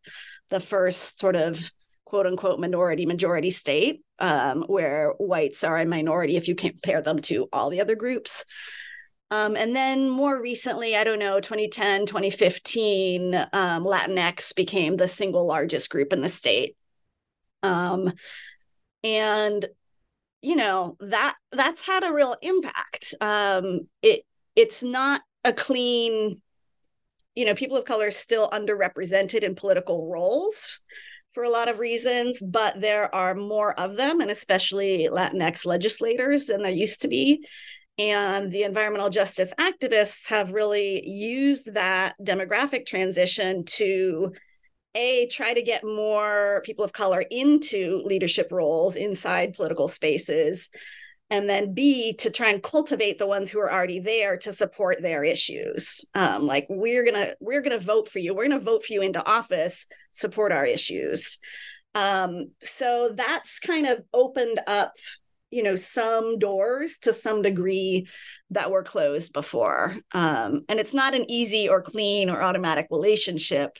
[0.48, 1.70] the first sort of
[2.06, 7.18] quote unquote minority majority state um, where whites are a minority if you compare them
[7.20, 8.44] to all the other groups.
[9.30, 15.46] Um, and then more recently, I don't know, 2010, 2015, um, Latinx became the single
[15.46, 16.76] largest group in the state.
[17.62, 18.12] Um,
[19.04, 19.66] and
[20.42, 23.14] you know that that's had a real impact.
[23.20, 24.22] Um it
[24.56, 26.36] it's not a clean
[27.34, 30.80] you know people of color are still underrepresented in political roles
[31.32, 36.46] for a lot of reasons but there are more of them and especially latinx legislators
[36.46, 37.46] than there used to be.
[37.98, 44.32] And the environmental justice activists have really used that demographic transition to
[44.94, 50.68] a try to get more people of color into leadership roles inside political spaces
[51.30, 55.00] and then b to try and cultivate the ones who are already there to support
[55.00, 56.04] their issues.
[56.14, 58.34] Um, like we're gonna we're gonna vote for you.
[58.34, 61.38] We're gonna vote for you into office support our issues.
[61.94, 64.92] Um, so that's kind of opened up
[65.50, 68.08] you know some doors to some degree
[68.50, 69.96] that were closed before.
[70.12, 73.76] Um, and it's not an easy or clean or automatic relationship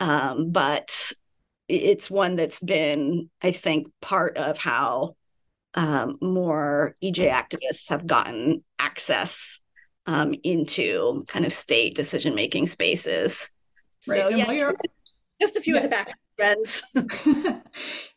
[0.00, 1.12] um, but
[1.68, 5.16] it's one that's been i think part of how
[5.74, 9.60] um, more ej activists have gotten access
[10.06, 13.50] um, into kind of state decision making spaces
[14.06, 14.20] right.
[14.20, 14.70] so and yeah
[15.40, 15.80] just a few yeah.
[15.80, 16.82] of the back friends.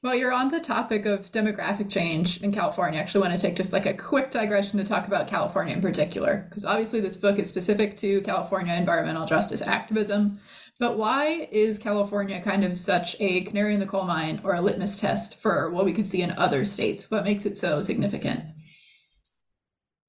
[0.03, 2.99] well, you're on the topic of demographic change in California.
[2.99, 5.81] I actually want to take just like a quick digression to talk about California in
[5.81, 10.37] particular, because obviously this book is specific to California environmental justice activism.
[10.79, 14.61] But why is California kind of such a canary in the coal mine or a
[14.61, 17.11] litmus test for what we can see in other states?
[17.11, 18.41] What makes it so significant?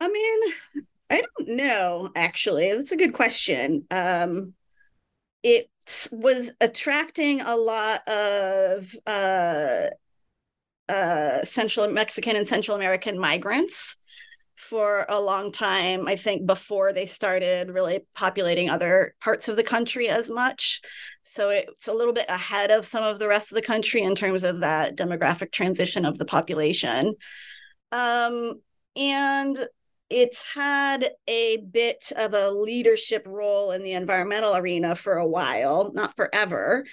[0.00, 2.72] I mean, I don't know, actually.
[2.72, 3.84] That's a good question.
[3.90, 4.54] Um,
[5.42, 5.68] it
[6.12, 9.86] was attracting a lot of uh,
[10.88, 13.96] uh, Central Mexican and Central American migrants
[14.60, 16.06] for a long time.
[16.06, 20.82] I think before they started really populating other parts of the country as much.
[21.22, 24.14] So it's a little bit ahead of some of the rest of the country in
[24.14, 27.14] terms of that demographic transition of the population.
[27.90, 28.60] Um,
[28.96, 29.58] and
[30.10, 35.92] it's had a bit of a leadership role in the environmental arena for a while,
[35.94, 36.84] not forever,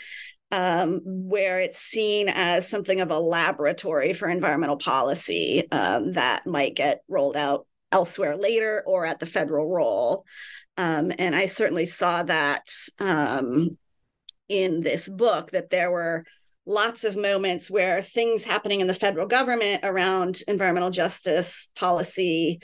[0.51, 6.75] um, where it's seen as something of a laboratory for environmental policy um, that might
[6.75, 10.25] get rolled out elsewhere later or at the federal role.
[10.77, 12.69] Um, and I certainly saw that
[12.99, 13.77] um,
[14.47, 16.23] in this book, that there were
[16.65, 22.59] lots of moments where things happening in the federal government around environmental justice policy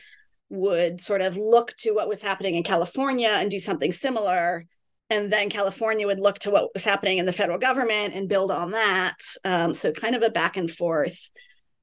[0.50, 4.66] would sort of look to what was happening in California and do something similar.
[5.14, 8.50] And then California would look to what was happening in the federal government and build
[8.50, 9.18] on that.
[9.46, 11.30] Um, so, kind of a back and forth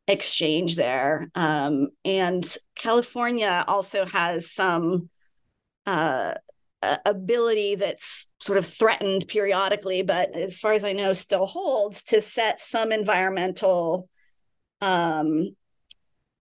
[0.09, 1.31] exchange there.
[1.37, 5.11] Um, and California also has some
[5.87, 6.35] uh,
[7.07, 12.21] ability that's sort of threatened periodically, but as far as I know, still holds to
[12.21, 14.09] set some environmental
[14.81, 15.55] um,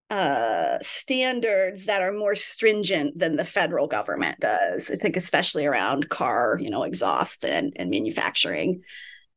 [0.10, 4.90] uh, standards that are more stringent than the federal government does.
[4.90, 8.82] I think, especially around car, you know, exhaust and, and manufacturing.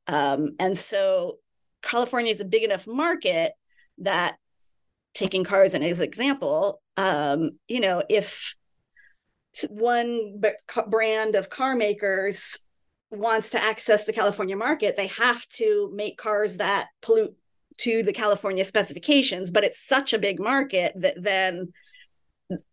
[0.06, 1.38] Um, and so
[1.82, 3.52] California is a big enough market
[3.98, 4.36] that
[5.14, 8.54] taking cars as an example, um, you know, if
[9.68, 10.40] one
[10.86, 12.60] brand of car makers
[13.10, 17.36] wants to access the California market, they have to make cars that pollute
[17.78, 21.72] to the California specifications, but it's such a big market that then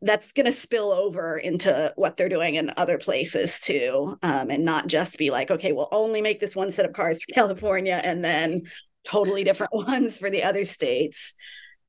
[0.02, 4.66] that's going to spill over into what they're doing in other places too um, and
[4.66, 8.02] not just be like okay we'll only make this one set of cars for california
[8.04, 8.62] and then
[9.04, 11.34] totally different ones for the other states.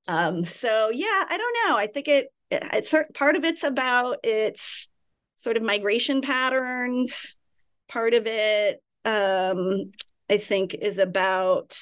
[0.08, 1.76] Um, so yeah i don't know.
[1.76, 4.88] I think it, it it's part of it's about its
[5.36, 7.36] sort of migration patterns.
[7.88, 9.92] Part of it um,
[10.30, 11.76] i think is about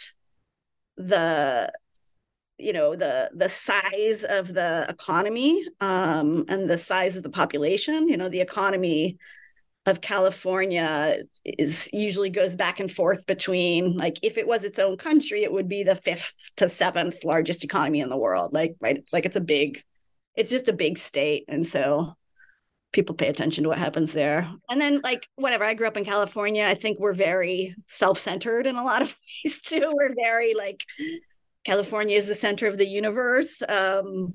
[0.98, 1.72] the
[2.58, 8.08] you know the the size of the economy um, and the size of the population.
[8.08, 9.18] You know the economy
[9.86, 14.98] of california is usually goes back and forth between like if it was its own
[14.98, 18.52] country it would be the fifth to seventh largest economy in the world.
[18.52, 19.82] Like right like it's a big
[20.34, 21.44] it's just a big state.
[21.48, 22.17] And so
[22.92, 24.50] people pay attention to what happens there.
[24.68, 26.64] And then like whatever, I grew up in California.
[26.64, 29.92] I think we're very self-centered in a lot of ways too.
[29.94, 30.84] We're very like
[31.64, 33.62] California is the center of the universe.
[33.68, 34.34] Um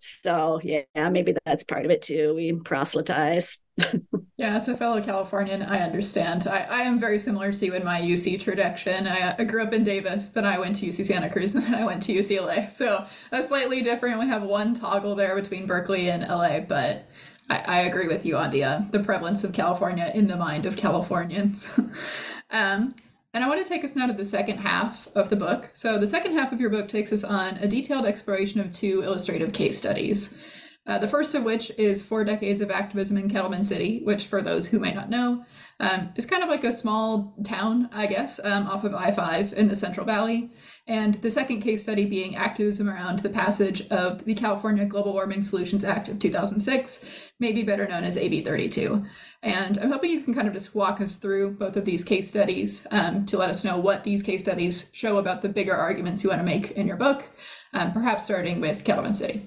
[0.00, 2.34] so yeah, maybe that's part of it too.
[2.34, 3.58] We proselytize.
[4.36, 6.46] yeah, as a fellow Californian, I understand.
[6.46, 9.06] I, I am very similar to you in my UC tradition.
[9.06, 11.74] I, I grew up in Davis, then I went to UC Santa Cruz, and then
[11.74, 12.70] I went to UCLA.
[12.70, 14.18] So a slightly different.
[14.18, 17.08] We have one toggle there between Berkeley and LA, but
[17.48, 20.76] I, I agree with you on the the prevalence of California in the mind of
[20.76, 21.78] Californians.
[22.50, 22.94] um,
[23.34, 25.70] and I want to take us now to the second half of the book.
[25.74, 29.02] So the second half of your book takes us on a detailed exploration of two
[29.02, 30.42] illustrative case studies.
[30.88, 34.40] Uh, the first of which is Four Decades of Activism in Kettleman City, which, for
[34.40, 35.44] those who may not know,
[35.80, 39.52] um, is kind of like a small town, I guess, um, off of I 5
[39.52, 40.50] in the Central Valley.
[40.86, 45.42] And the second case study being activism around the passage of the California Global Warming
[45.42, 49.04] Solutions Act of 2006, maybe better known as AB 32.
[49.42, 52.28] And I'm hoping you can kind of just walk us through both of these case
[52.28, 56.24] studies um, to let us know what these case studies show about the bigger arguments
[56.24, 57.28] you want to make in your book,
[57.74, 59.42] um, perhaps starting with Kettleman City.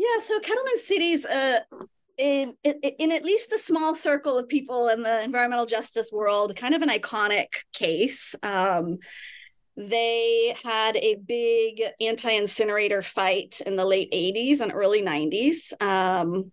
[0.00, 1.60] Yeah, so Kettleman City's uh
[2.16, 6.56] in, in, in at least a small circle of people in the environmental justice world,
[6.56, 8.34] kind of an iconic case.
[8.42, 8.98] Um,
[9.76, 15.72] they had a big anti-incinerator fight in the late 80s and early 90s.
[15.82, 16.52] Um,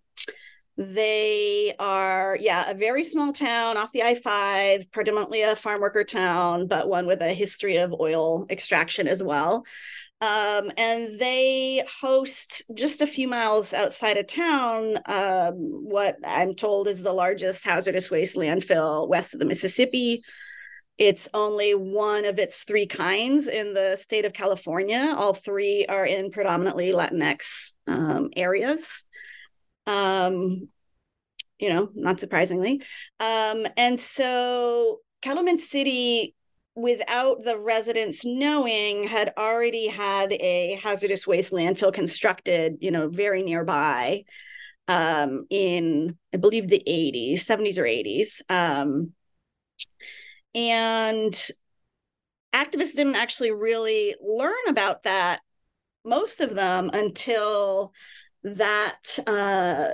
[0.77, 6.03] they are, yeah, a very small town off the I 5, predominantly a farm worker
[6.03, 9.65] town, but one with a history of oil extraction as well.
[10.19, 15.53] Um, and they host just a few miles outside of town um,
[15.83, 20.23] what I'm told is the largest hazardous waste landfill west of the Mississippi.
[20.97, 25.13] It's only one of its three kinds in the state of California.
[25.15, 29.05] All three are in predominantly Latinx um, areas.
[29.85, 30.67] Um,
[31.59, 32.81] you know, not surprisingly.
[33.19, 36.33] Um, and so Kettleman City
[36.77, 43.41] without the residents knowing had already had a hazardous waste landfill constructed you know very
[43.41, 44.23] nearby
[44.87, 49.11] um, in i believe the 80s 70s or 80s um,
[50.53, 51.33] and
[52.53, 55.41] activists didn't actually really learn about that
[56.05, 57.91] most of them until
[58.43, 59.89] that uh,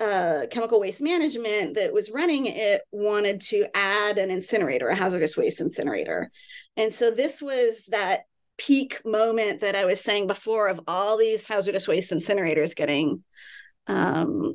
[0.00, 5.36] uh, chemical waste management that was running it wanted to add an incinerator, a hazardous
[5.36, 6.30] waste incinerator.
[6.76, 8.22] And so this was that
[8.58, 13.24] peak moment that I was saying before of all these hazardous waste incinerators getting,
[13.86, 14.54] um,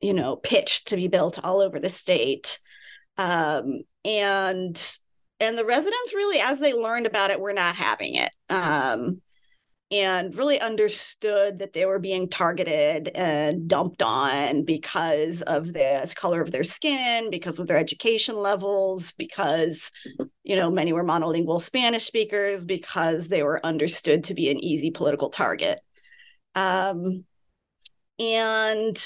[0.00, 2.58] you know, pitched to be built all over the state.
[3.16, 4.98] Um, and
[5.38, 8.32] and the residents really, as they learned about it, were not having it.
[8.48, 9.20] Um,
[9.90, 16.40] and really understood that they were being targeted and dumped on because of the color
[16.40, 19.92] of their skin, because of their education levels, because
[20.42, 24.90] you know many were monolingual Spanish speakers, because they were understood to be an easy
[24.90, 25.80] political target.
[26.56, 27.24] Um,
[28.18, 28.96] and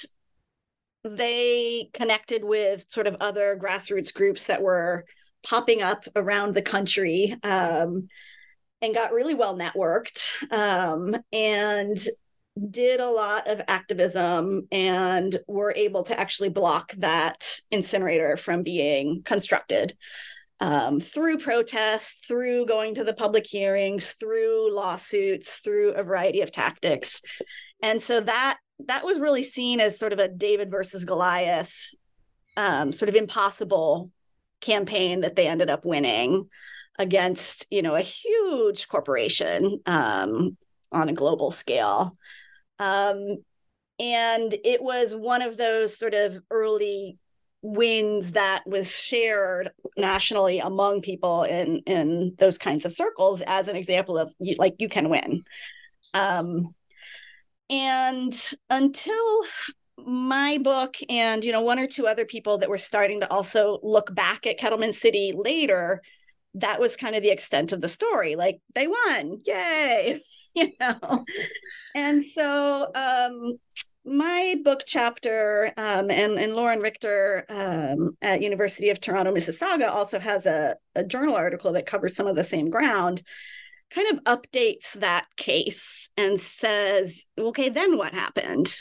[1.05, 5.05] they connected with sort of other grassroots groups that were
[5.43, 7.37] popping up around the country.
[7.43, 8.09] Um,
[8.83, 11.99] and got really well networked um, and
[12.71, 19.23] did a lot of activism and were able to actually block that incinerator from being
[19.23, 19.97] constructed
[20.61, 26.53] um, through protests, through going to the public hearings, through lawsuits, through a variety of
[26.53, 27.23] tactics.
[27.83, 31.95] And so that that was really seen as sort of a David versus Goliath,
[32.57, 34.11] um, sort of impossible
[34.61, 36.49] campaign that they ended up winning
[37.01, 40.57] against you know a huge corporation um,
[40.93, 42.15] on a global scale.
[42.79, 43.37] Um,
[43.99, 47.19] and it was one of those sort of early
[47.63, 53.77] wins that was shared nationally among people in in those kinds of circles as an
[53.77, 55.43] example of like you can win.
[56.13, 56.75] Um,
[57.71, 59.43] and until
[59.97, 63.79] my book and you know one or two other people that were starting to also
[63.83, 66.03] look back at kettleman city later
[66.55, 70.21] that was kind of the extent of the story like they won yay
[70.55, 71.25] you know
[71.95, 73.55] and so um
[74.05, 80.19] my book chapter um, and, and Lauren Richter um, at University of Toronto, Mississauga also
[80.19, 83.23] has a, a journal article that covers some of the same ground,
[83.91, 88.75] kind of updates that case and says, okay, then what happened?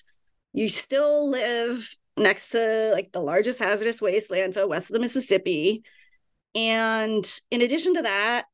[0.53, 5.83] You still live next to like the largest hazardous waste landfill west of the Mississippi.
[6.55, 8.45] And in addition to that,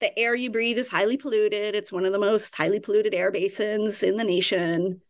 [0.00, 1.74] the air you breathe is highly polluted.
[1.74, 5.00] It's one of the most highly polluted air basins in the nation.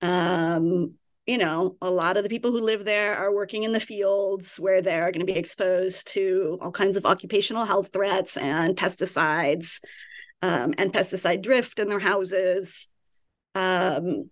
[0.00, 0.94] Um,
[1.26, 4.56] you know, a lot of the people who live there are working in the fields
[4.58, 9.80] where they're going to be exposed to all kinds of occupational health threats and pesticides
[10.42, 12.88] um, and pesticide drift in their houses.
[13.54, 14.30] Um,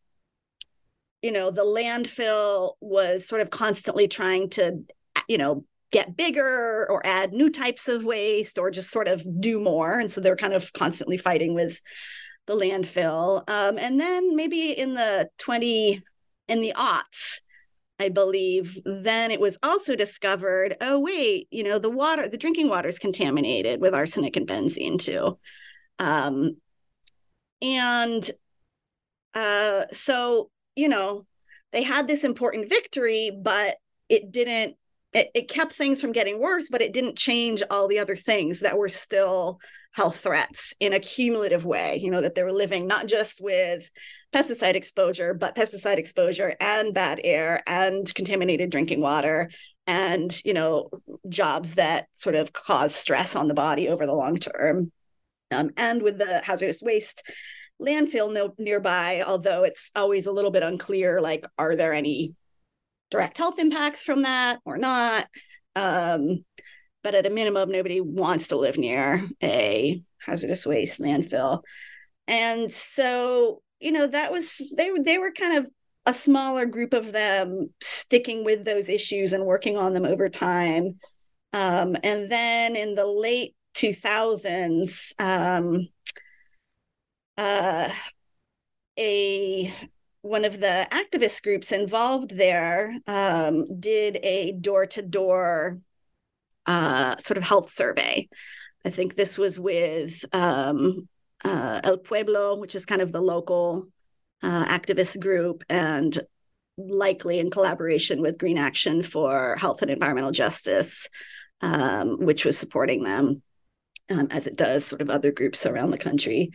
[1.22, 4.84] you know, the landfill was sort of constantly trying to,
[5.28, 9.58] you know, get bigger or add new types of waste or just sort of do
[9.58, 9.98] more.
[9.98, 11.80] And so they're kind of constantly fighting with
[12.46, 13.48] the landfill.
[13.48, 16.02] Um, and then maybe in the 20,
[16.48, 17.40] in the aughts,
[18.00, 22.68] I believe, then it was also discovered oh, wait, you know, the water, the drinking
[22.68, 25.38] water is contaminated with arsenic and benzene too.
[25.98, 26.58] Um,
[27.60, 28.30] and
[29.34, 31.26] uh, so you know,
[31.72, 33.76] they had this important victory, but
[34.08, 34.76] it didn't
[35.12, 38.60] it, it kept things from getting worse, but it didn't change all the other things
[38.60, 39.58] that were still
[39.92, 41.98] health threats in a cumulative way.
[42.02, 43.90] You know, that they were living not just with
[44.32, 49.50] pesticide exposure, but pesticide exposure and bad air and contaminated drinking water
[49.86, 50.90] and, you know,
[51.28, 54.92] jobs that sort of cause stress on the body over the long term.
[55.50, 57.22] Um, and with the hazardous waste
[57.80, 62.34] landfill no, nearby, although it's always a little bit unclear, like, are there any
[63.10, 65.26] direct health impacts from that or not.
[65.76, 66.44] Um,
[67.02, 71.62] but at a minimum, nobody wants to live near a hazardous waste landfill.
[72.26, 75.66] And so, you know, that was they they were kind of
[76.06, 80.98] a smaller group of them sticking with those issues and working on them over time.
[81.52, 85.86] Um, and then in the late 2000s, um,
[87.36, 87.88] uh,
[88.98, 89.72] a
[90.22, 95.80] one of the activist groups involved there um, did a door to door
[96.66, 98.28] sort of health survey.
[98.84, 101.08] I think this was with um,
[101.44, 103.86] uh, El Pueblo, which is kind of the local
[104.42, 106.18] uh, activist group, and
[106.76, 111.08] likely in collaboration with Greenaction for Health and Environmental Justice,
[111.60, 113.42] um, which was supporting them,
[114.10, 116.50] um, as it does sort of other groups around the country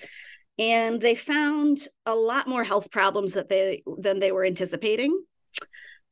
[0.60, 5.24] and they found a lot more health problems that they than they were anticipating.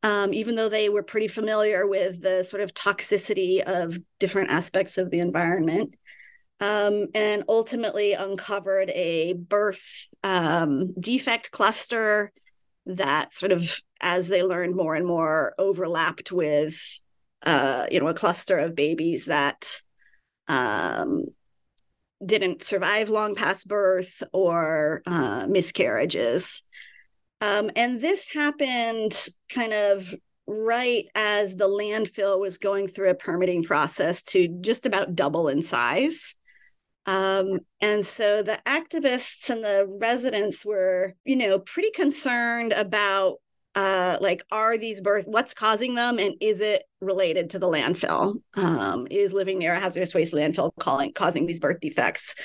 [0.04, 4.98] Um, even though they were pretty familiar with the sort of toxicity of different aspects
[4.98, 5.94] of the environment
[6.62, 12.32] um, and ultimately uncovered a birth um, defect cluster
[12.86, 17.00] that sort of as they learned more and more overlapped with
[17.44, 19.82] uh, you know a cluster of babies that
[20.48, 21.26] um,
[22.26, 26.64] didn't survive long past birth or uh, miscarriages.
[27.42, 29.18] Um, and this happened
[29.50, 30.14] kind of
[30.48, 35.62] right as the landfill was going through a permitting process to just about double in
[35.62, 36.36] size.
[37.06, 43.38] Um, and so the activists and the residents were, you know, pretty concerned about
[43.76, 48.42] uh, like are these birth what's causing them and is it related to the landfill?
[48.56, 52.36] Um, is living near a hazardous waste landfill calling, causing these birth defects?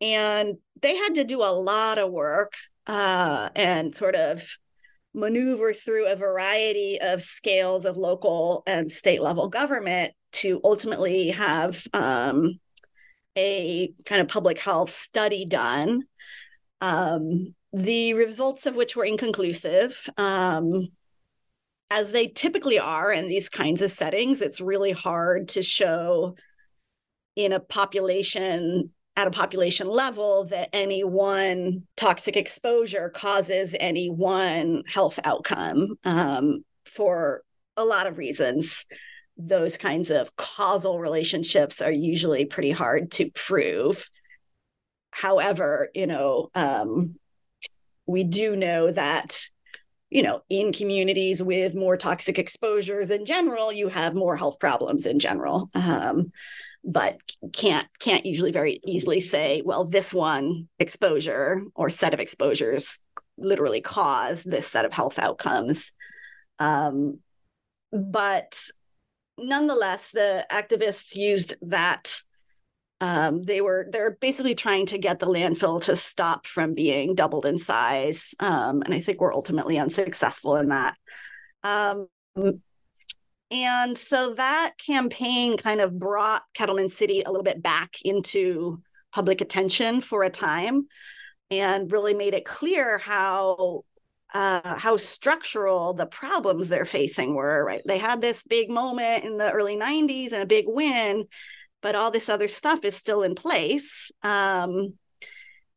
[0.00, 2.54] And they had to do a lot of work
[2.86, 4.48] uh, and sort of
[5.12, 11.84] maneuver through a variety of scales of local and state level government to ultimately have
[11.92, 12.58] um,
[13.36, 16.02] a kind of public health study done.
[16.80, 20.08] Um, the results of which were inconclusive.
[20.16, 20.88] Um,
[21.90, 26.36] as they typically are in these kinds of settings, it's really hard to show
[27.36, 34.82] in a population at a population level that any one toxic exposure causes any one
[34.86, 37.42] health outcome um, for
[37.76, 38.86] a lot of reasons.
[39.36, 44.08] Those kinds of causal relationships are usually pretty hard to prove.
[45.10, 47.16] However, you know, um,
[48.10, 49.44] we do know that
[50.10, 55.06] you know in communities with more toxic exposures in general you have more health problems
[55.06, 55.70] in general.
[55.74, 56.32] Um,
[56.82, 57.18] but
[57.52, 62.98] can't can't usually very easily say well this one exposure or set of exposures
[63.36, 65.92] literally cause this set of health outcomes.
[66.58, 67.20] Um,
[67.92, 68.60] but
[69.38, 72.20] nonetheless the activists used that
[73.00, 77.46] um, they were they're basically trying to get the landfill to stop from being doubled
[77.46, 80.96] in size, um, and I think we're ultimately unsuccessful in that.
[81.64, 82.08] Um,
[83.50, 88.82] and so that campaign kind of brought Kettleman City a little bit back into
[89.12, 90.86] public attention for a time,
[91.50, 93.84] and really made it clear how
[94.34, 97.64] uh, how structural the problems they're facing were.
[97.64, 101.26] Right, they had this big moment in the early '90s and a big win
[101.82, 104.10] but all this other stuff is still in place.
[104.22, 104.98] Um,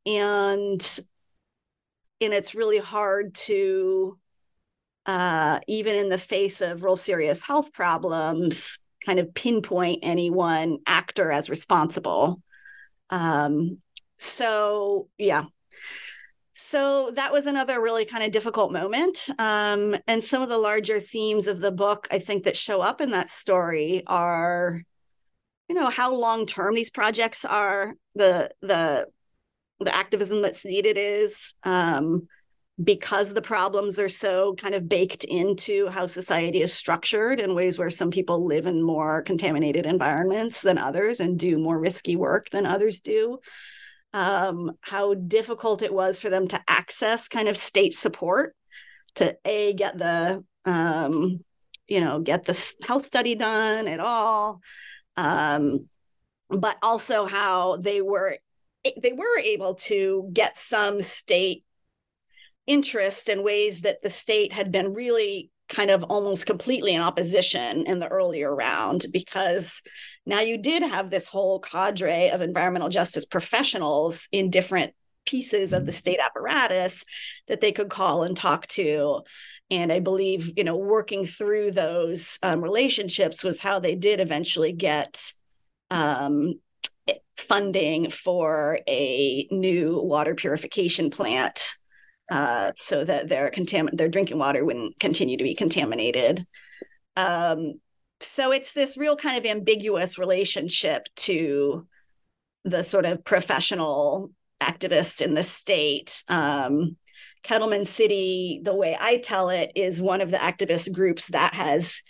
[0.05, 0.99] and
[2.21, 4.17] and it's really hard to
[5.05, 10.77] uh, even in the face of real serious health problems kind of pinpoint any one
[10.87, 12.41] actor as responsible
[13.09, 13.79] um,
[14.17, 15.45] so yeah
[16.55, 20.99] so that was another really kind of difficult moment um, and some of the larger
[20.99, 24.81] themes of the book i think that show up in that story are
[25.69, 29.07] you know how long term these projects are the the
[29.79, 32.27] the activism that's needed is um,
[32.83, 37.77] because the problems are so kind of baked into how society is structured in ways
[37.77, 42.49] where some people live in more contaminated environments than others and do more risky work
[42.49, 43.37] than others do
[44.13, 48.55] um, how difficult it was for them to access kind of state support
[49.15, 51.43] to a get the um,
[51.87, 54.61] you know get the health study done at all
[55.17, 55.87] um,
[56.49, 58.37] but also how they were
[59.01, 61.63] they were able to get some state
[62.67, 67.85] interest in ways that the state had been really kind of almost completely in opposition
[67.85, 69.81] in the earlier round because
[70.25, 74.93] now you did have this whole cadre of environmental justice professionals in different
[75.25, 77.05] pieces of the state apparatus
[77.47, 79.21] that they could call and talk to
[79.71, 84.71] and i believe you know working through those um, relationships was how they did eventually
[84.71, 85.31] get
[85.89, 86.53] um,
[87.37, 91.73] funding for a new water purification plant
[92.31, 96.45] uh, so that their contam- their drinking water wouldn't continue to be contaminated.
[97.15, 97.73] Um,
[98.21, 101.85] so it's this real kind of ambiguous relationship to
[102.63, 106.23] the sort of professional activists in the state.
[106.29, 106.95] Um,
[107.43, 112.01] Kettleman City, the way I tell it, is one of the activist groups that has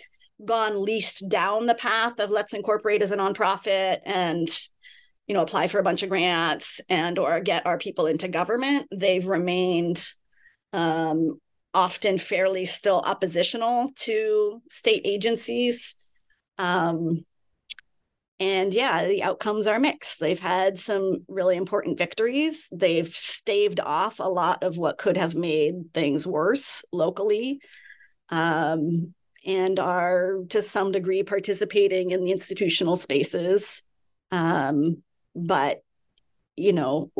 [0.44, 4.48] gone least down the path of let's incorporate as a nonprofit and
[5.26, 8.86] you know apply for a bunch of grants and or get our people into government.
[8.92, 10.04] They've remained
[10.72, 11.40] um,
[11.72, 15.94] often fairly still oppositional to state agencies.
[16.58, 17.24] Um,
[18.40, 20.20] and yeah the outcomes are mixed.
[20.20, 22.68] They've had some really important victories.
[22.72, 27.60] They've staved off a lot of what could have made things worse locally
[28.30, 29.14] um,
[29.46, 33.82] and are to some degree participating in the institutional spaces.
[34.30, 35.02] Um,
[35.34, 35.82] but
[36.56, 37.10] you know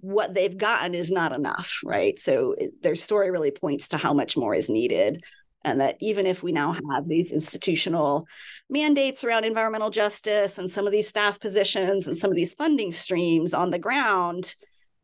[0.00, 2.18] what they've gotten is not enough right?
[2.18, 5.22] So it, their story really points to how much more is needed
[5.64, 8.26] and that even if we now have these institutional
[8.68, 12.92] mandates around environmental justice and some of these staff positions and some of these funding
[12.92, 14.54] streams on the ground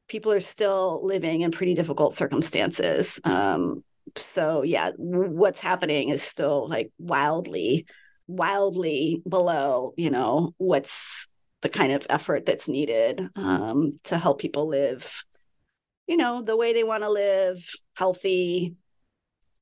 [0.08, 3.18] people are still living in pretty difficult circumstances.
[3.24, 3.82] Um,
[4.14, 7.86] so yeah what's happening is still like wildly
[8.28, 11.26] wildly below you know what's
[11.62, 15.24] the kind of effort that's needed um, to help people live,
[16.06, 17.58] you know, the way they want to live,
[17.94, 18.74] healthy,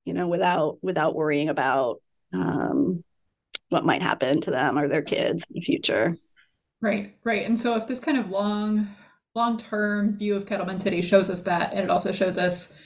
[0.05, 2.01] you know, without without worrying about
[2.33, 3.03] um,
[3.69, 6.15] what might happen to them or their kids in the future.
[6.81, 7.47] Right, right.
[7.47, 8.89] And so if this kind of long
[9.35, 12.79] long term view of Kettleman City shows us that, and it also shows us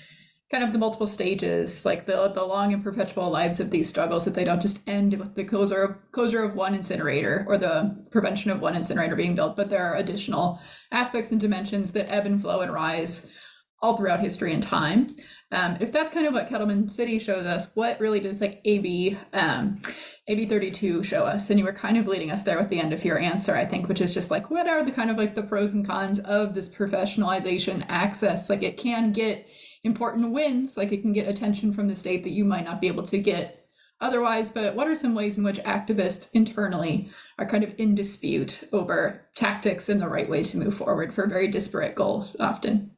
[0.50, 4.24] kind of the multiple stages, like the the long and perpetual lives of these struggles,
[4.24, 8.04] that they don't just end with the closure of closure of one incinerator or the
[8.10, 10.60] prevention of one incinerator being built, but there are additional
[10.92, 13.34] aspects and dimensions that ebb and flow and rise
[13.82, 15.06] all throughout history and time.
[15.50, 19.16] Um, if that's kind of what Kettleman City shows us, what really does like AB
[19.32, 19.80] um,
[20.26, 21.48] AB 32 show us?
[21.48, 23.64] And you were kind of leading us there with the end of your answer, I
[23.64, 26.18] think, which is just like what are the kind of like the pros and cons
[26.20, 28.50] of this professionalization access?
[28.50, 29.48] Like it can get
[29.84, 32.88] important wins, like it can get attention from the state that you might not be
[32.88, 33.66] able to get
[34.02, 34.50] otherwise.
[34.50, 39.28] But what are some ways in which activists internally are kind of in dispute over
[39.34, 42.94] tactics and the right way to move forward for very disparate goals often?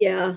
[0.00, 0.36] Yeah.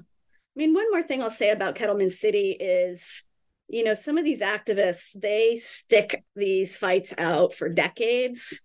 [0.56, 3.26] I mean, one more thing I'll say about Kettleman City is,
[3.68, 8.64] you know, some of these activists, they stick these fights out for decades.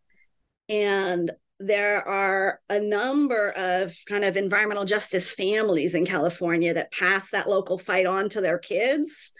[0.68, 1.30] And
[1.61, 7.49] there are a number of kind of environmental justice families in California that pass that
[7.49, 9.32] local fight on to their kids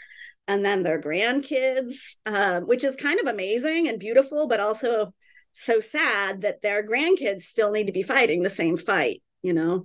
[0.49, 5.13] and then their grandkids, um, which is kind of amazing and beautiful, but also
[5.53, 9.85] so sad that their grandkids still need to be fighting the same fight, you know?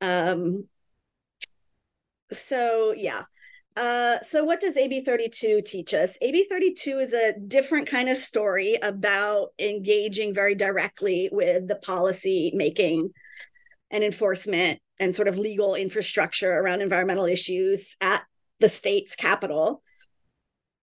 [0.00, 0.68] Um,
[2.32, 3.24] so, yeah,
[3.76, 6.16] uh, so, what does AB 32 teach us?
[6.22, 12.52] AB 32 is a different kind of story about engaging very directly with the policy
[12.54, 13.10] making
[13.90, 18.22] and enforcement and sort of legal infrastructure around environmental issues at
[18.60, 19.82] the state's capital.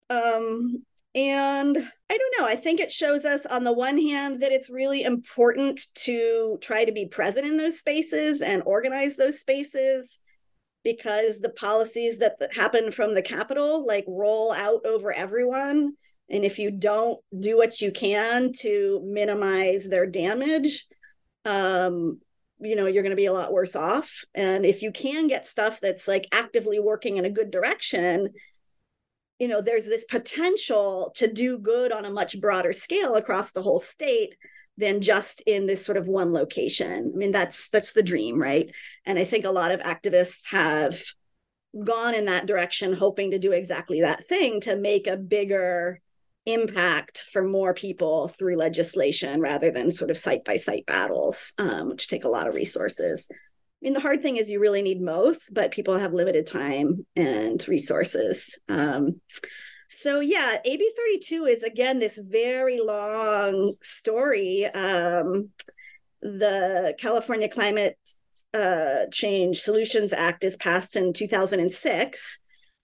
[0.09, 0.83] Um,
[1.15, 4.69] and I don't know, I think it shows us on the one hand that it's
[4.69, 10.19] really important to try to be present in those spaces and organize those spaces
[10.83, 15.93] because the policies that happen from the capital like roll out over everyone.
[16.29, 20.87] And if you don't do what you can to minimize their damage
[21.47, 22.21] um
[22.61, 24.25] you know you're going to be a lot worse off.
[24.35, 28.29] And if you can get stuff that's like actively working in a good direction
[29.41, 33.63] you know there's this potential to do good on a much broader scale across the
[33.63, 34.35] whole state
[34.81, 37.13] than just in this sort of one location.
[37.15, 38.71] I mean, that's that's the dream, right?
[39.05, 41.01] And I think a lot of activists have
[41.85, 46.01] gone in that direction, hoping to do exactly that thing to make a bigger
[46.47, 51.89] impact for more people through legislation rather than sort of site by site battles, um,
[51.89, 53.29] which take a lot of resources.
[53.31, 53.37] I
[53.83, 57.67] mean, the hard thing is you really need both, but people have limited time and
[57.69, 58.59] resources.
[58.69, 59.21] Um,
[59.91, 64.65] so yeah, AB 32 is again this very long story.
[64.67, 65.51] Um,
[66.23, 67.99] the California Climate
[68.55, 72.39] uh, Change Solutions Act is passed in 2006,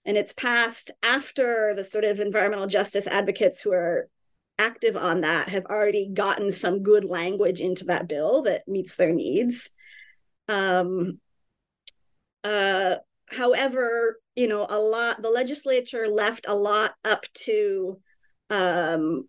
[0.05, 4.09] and it's passed after the sort of environmental justice advocates who are
[4.59, 9.13] active on that have already gotten some good language into that bill that meets their
[9.13, 9.69] needs.
[10.49, 11.19] Um,
[12.43, 12.97] uh,
[13.29, 17.99] however, you know, a lot, the legislature left a lot up to
[18.49, 19.27] um,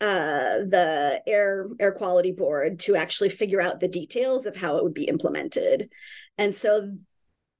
[0.00, 4.84] uh, the air air quality board to actually figure out the details of how it
[4.84, 5.90] would be implemented.
[6.36, 6.94] And so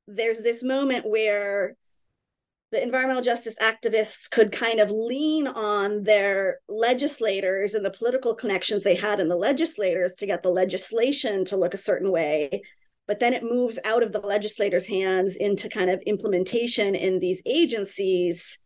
[0.07, 1.75] there's this moment where
[2.71, 8.85] the environmental justice activists could kind of lean on their legislators and the political connections
[8.85, 12.63] they had in the legislators to get the legislation to look a certain way
[13.09, 17.43] but then it moves out of the legislators hands into kind of implementation in these
[17.47, 18.59] agencies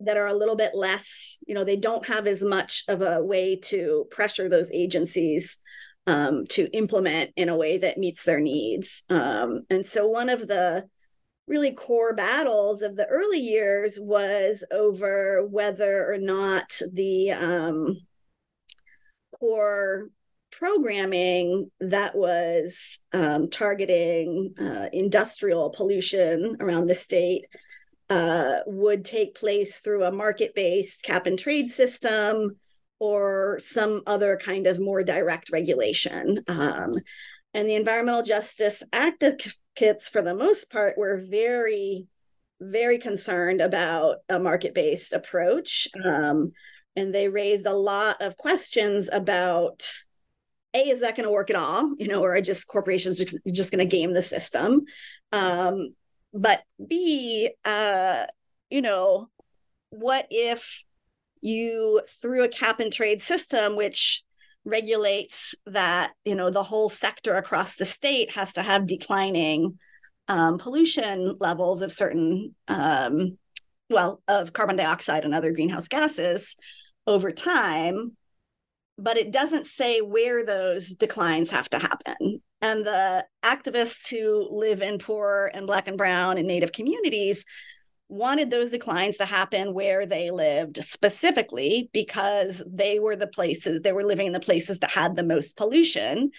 [0.00, 3.22] that are a little bit less you know they don't have as much of a
[3.22, 5.60] way to pressure those agencies
[6.08, 9.04] um, to implement in a way that meets their needs.
[9.10, 10.88] Um, and so one of the
[11.46, 17.98] really core battles of the early years was over whether or not the um,
[19.38, 20.08] core
[20.58, 27.46] programming that was um, targeting uh, industrial pollution around the state
[28.10, 32.56] uh, would take place through a market based cap and trade system
[32.98, 36.42] or some other kind of more direct regulation.
[36.48, 36.96] Um,
[37.54, 42.06] and the environmental justice advocates, for the most part, were very,
[42.60, 45.86] very concerned about a market based approach.
[46.04, 46.50] Um,
[46.96, 49.88] and they raised a lot of questions about
[50.74, 51.94] a is that going to work at all?
[51.98, 54.84] You know or are just corporations just going to game the system?
[55.32, 55.94] Um,
[56.32, 58.26] but b uh,
[58.70, 59.28] you know
[59.90, 60.84] what if
[61.40, 64.22] you through a cap and trade system which
[64.64, 69.78] regulates that you know the whole sector across the state has to have declining
[70.26, 73.38] um, pollution levels of certain um,
[73.88, 76.56] well of carbon dioxide and other greenhouse gases
[77.06, 78.16] over time
[78.98, 82.42] but it doesn't say where those declines have to happen.
[82.60, 87.44] And the activists who live in poor and Black and Brown and Native communities
[88.08, 93.92] wanted those declines to happen where they lived specifically because they were the places they
[93.92, 96.30] were living in the places that had the most pollution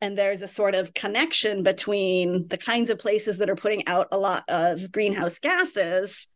[0.00, 4.06] and there's a sort of connection between the kinds of places that are putting out
[4.12, 6.28] a lot of greenhouse gases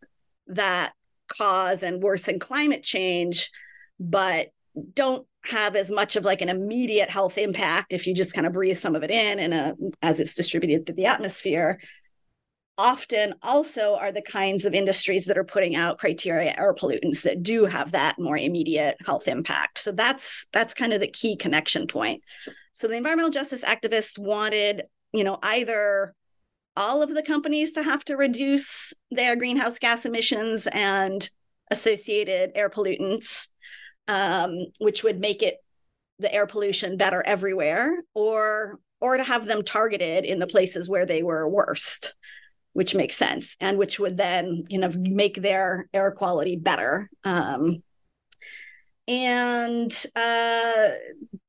[0.49, 0.93] that
[1.29, 3.49] cause and worsen climate change
[4.01, 4.49] but
[4.95, 8.53] don't have as much of like an immediate health impact if you just kind of
[8.53, 9.73] breathe some of it in and uh,
[10.03, 11.81] as it's distributed through the atmosphere.
[12.77, 17.43] Often also are the kinds of industries that are putting out criteria air pollutants that
[17.43, 19.79] do have that more immediate health impact.
[19.79, 22.23] So that's that's kind of the key connection point.
[22.73, 26.15] So the environmental justice activists wanted you know either
[26.77, 31.29] all of the companies to have to reduce their greenhouse gas emissions and
[31.71, 33.49] associated air pollutants
[34.11, 35.59] um, which would make it
[36.19, 41.07] the air pollution better everywhere, or or to have them targeted in the places where
[41.07, 42.17] they were worst,
[42.73, 47.09] which makes sense, and which would then you know make their air quality better.
[47.25, 47.83] Um,
[49.07, 50.89] and uh,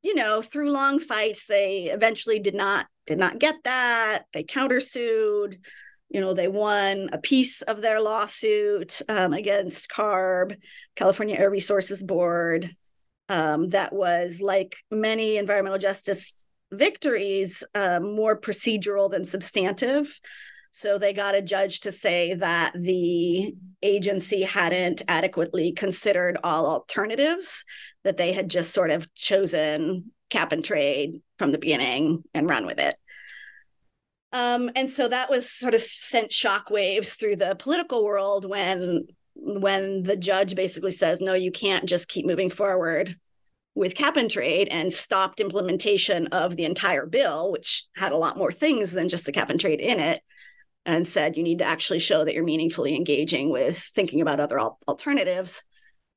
[0.03, 4.26] you know, through long fights, they eventually did not did not get that.
[4.34, 5.57] They countersued
[6.12, 10.57] you know they won a piece of their lawsuit um, against carb
[10.95, 12.76] california air resources board.
[13.30, 16.36] Um, that was like many environmental justice
[16.70, 20.20] victories uh, more procedural than substantive.
[20.72, 27.66] So they got a judge to say that the agency hadn't adequately considered all alternatives
[28.03, 32.66] that they had just sort of chosen cap and trade from the beginning and run
[32.66, 32.95] with it
[34.34, 40.04] um, and so that was sort of sent shockwaves through the political world when when
[40.04, 43.16] the judge basically says, no, you can't just keep moving forward
[43.74, 48.38] with cap and trade and stopped implementation of the entire bill, which had a lot
[48.38, 50.22] more things than just a cap and trade in it,
[50.86, 54.60] and said you need to actually show that you're meaningfully engaging with thinking about other
[54.60, 55.64] al- alternatives.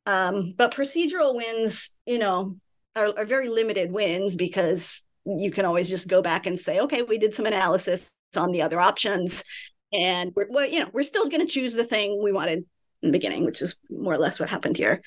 [0.07, 2.57] Um, but procedural wins, you know,
[2.97, 7.03] are, are very limited wins because you can always just go back and say, okay,
[7.03, 9.45] we did some analysis on the other options,
[9.93, 12.65] and we're well, you know we're still going to choose the thing we wanted
[13.03, 15.03] in the beginning, which is more or less what happened here.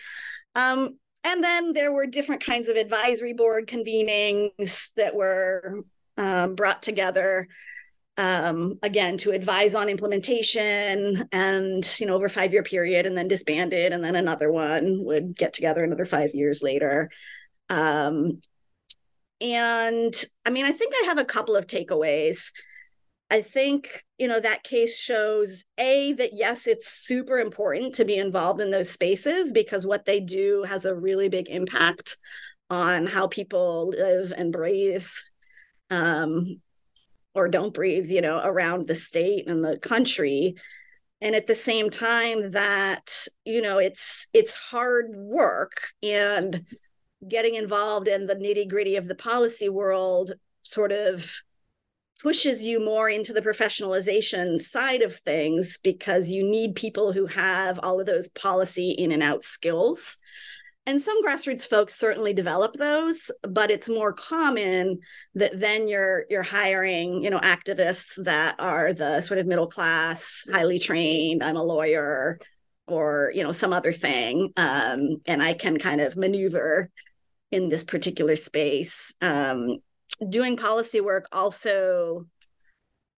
[0.56, 5.84] Um, and then there were different kinds of advisory board convenings that were
[6.18, 7.48] um, brought together
[8.18, 13.28] um, again to advise on implementation and you know over five year period and then
[13.28, 17.12] disbanded and then another one would get together another five years later
[17.70, 18.42] um,
[19.42, 22.52] and i mean i think i have a couple of takeaways
[23.30, 28.16] i think you know that case shows a that yes it's super important to be
[28.16, 32.18] involved in those spaces because what they do has a really big impact
[32.70, 35.08] on how people live and breathe
[35.90, 36.60] um,
[37.34, 40.56] or don't breathe, you know, around the state and the country.
[41.22, 46.64] And at the same time that, you know, it's it's hard work and
[47.28, 51.32] getting involved in the nitty-gritty of the policy world sort of
[52.22, 57.80] pushes you more into the professionalization side of things because you need people who have
[57.84, 60.18] all of those policy in and out skills.
[60.88, 65.00] And some grassroots folks certainly develop those but it's more common
[65.36, 70.46] that then you're you're hiring you know activists that are the sort of middle class
[70.50, 72.40] highly trained i'm a lawyer
[72.88, 76.90] or you know some other thing um, and i can kind of maneuver
[77.52, 79.78] in this particular space um,
[80.30, 82.26] doing policy work also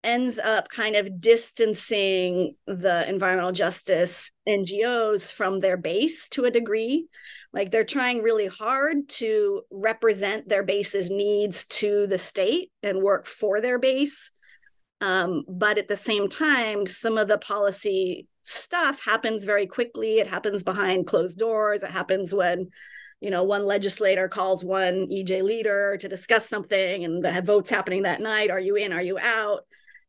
[0.03, 7.07] ends up kind of distancing the environmental justice ngos from their base to a degree
[7.51, 13.25] like they're trying really hard to represent their base's needs to the state and work
[13.25, 14.29] for their base.
[15.01, 20.19] Um, but at the same time, some of the policy stuff happens very quickly.
[20.19, 21.81] It happens behind closed doors.
[21.81, 22.69] It happens when,
[23.21, 28.03] you know, one legislator calls one EJ leader to discuss something and the votes happening
[28.03, 28.49] that night.
[28.49, 28.93] Are you in?
[28.93, 29.61] Are you out?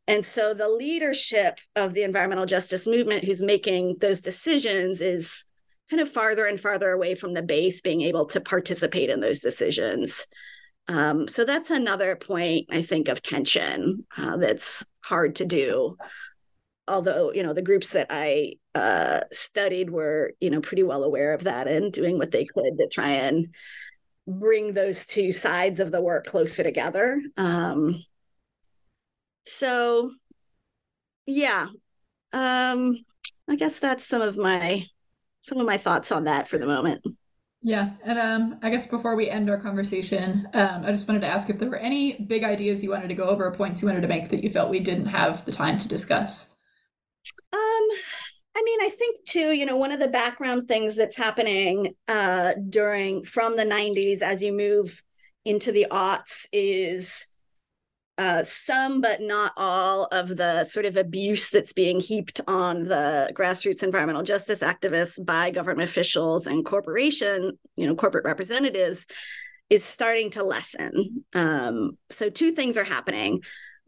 [0.07, 5.45] And so the leadership of the environmental justice movement who's making those decisions is
[5.89, 9.41] kind of farther and farther away from the base being able to participate in those
[9.41, 10.27] decisions.
[10.89, 15.97] Um, so that's another point, I think, of tension uh, that's hard to do.
[16.89, 21.35] Although, you know, the groups that I uh, studied were, you know, pretty well aware
[21.35, 23.55] of that and doing what they could to try and
[24.27, 27.21] bring those two sides of the work closer together.
[27.37, 28.05] Um,
[29.45, 30.13] so,
[31.27, 31.67] yeah,
[32.33, 32.97] um,
[33.49, 34.87] I guess that's some of my
[35.43, 37.05] some of my thoughts on that for the moment.
[37.63, 41.27] Yeah, and um, I guess before we end our conversation, um, I just wanted to
[41.27, 43.89] ask if there were any big ideas you wanted to go over, or points you
[43.89, 46.57] wanted to make that you felt we didn't have the time to discuss.
[47.53, 47.70] Um,
[48.61, 52.53] I mean, I think too, you know, one of the background things that's happening uh,
[52.69, 55.03] during from the '90s as you move
[55.47, 57.27] into the aughts is
[58.19, 63.31] uh, some, but not all, of the sort of abuse that's being heaped on the
[63.33, 69.07] grassroots environmental justice activists by government officials and corporation, you know, corporate representatives,
[69.71, 71.25] is starting to lessen.
[71.33, 73.41] Um, so two things are happening.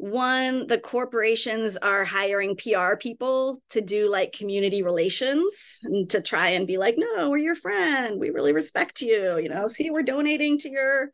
[0.02, 6.48] One, the corporations are hiring PR people to do like community relations and to try
[6.48, 8.18] and be like, no, we're your friend.
[8.18, 9.38] We really respect you.
[9.38, 11.12] You know, see, we're donating to your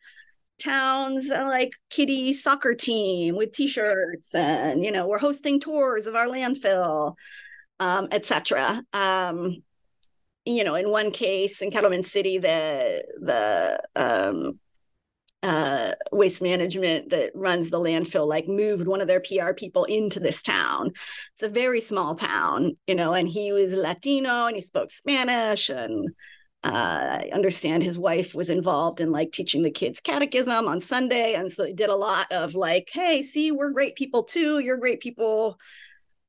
[0.58, 6.16] towns uh, like kitty soccer team with t-shirts and you know we're hosting tours of
[6.16, 7.14] our landfill
[7.78, 9.62] um, etc um,
[10.46, 14.58] you know in one case in Kettleman City the the um,
[15.42, 20.18] uh, waste management that runs the landfill like moved one of their PR people into
[20.18, 20.90] this town.
[21.34, 25.68] It's a very small town, you know, and he was Latino and he spoke Spanish
[25.68, 26.10] and
[26.64, 31.34] uh, I understand his wife was involved in like teaching the kids catechism on Sunday.
[31.34, 34.58] And so they did a lot of like, hey, see, we're great people too.
[34.58, 35.58] You're great people.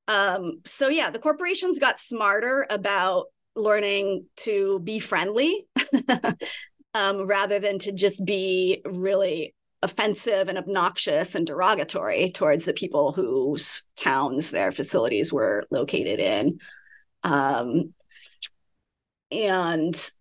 [0.07, 5.65] Um, so yeah, the corporations got smarter about learning to be friendly
[6.93, 13.13] um, rather than to just be really offensive and obnoxious and derogatory towards the people
[13.13, 16.59] whose towns their facilities were located in.
[17.23, 17.93] Um,
[19.31, 20.11] and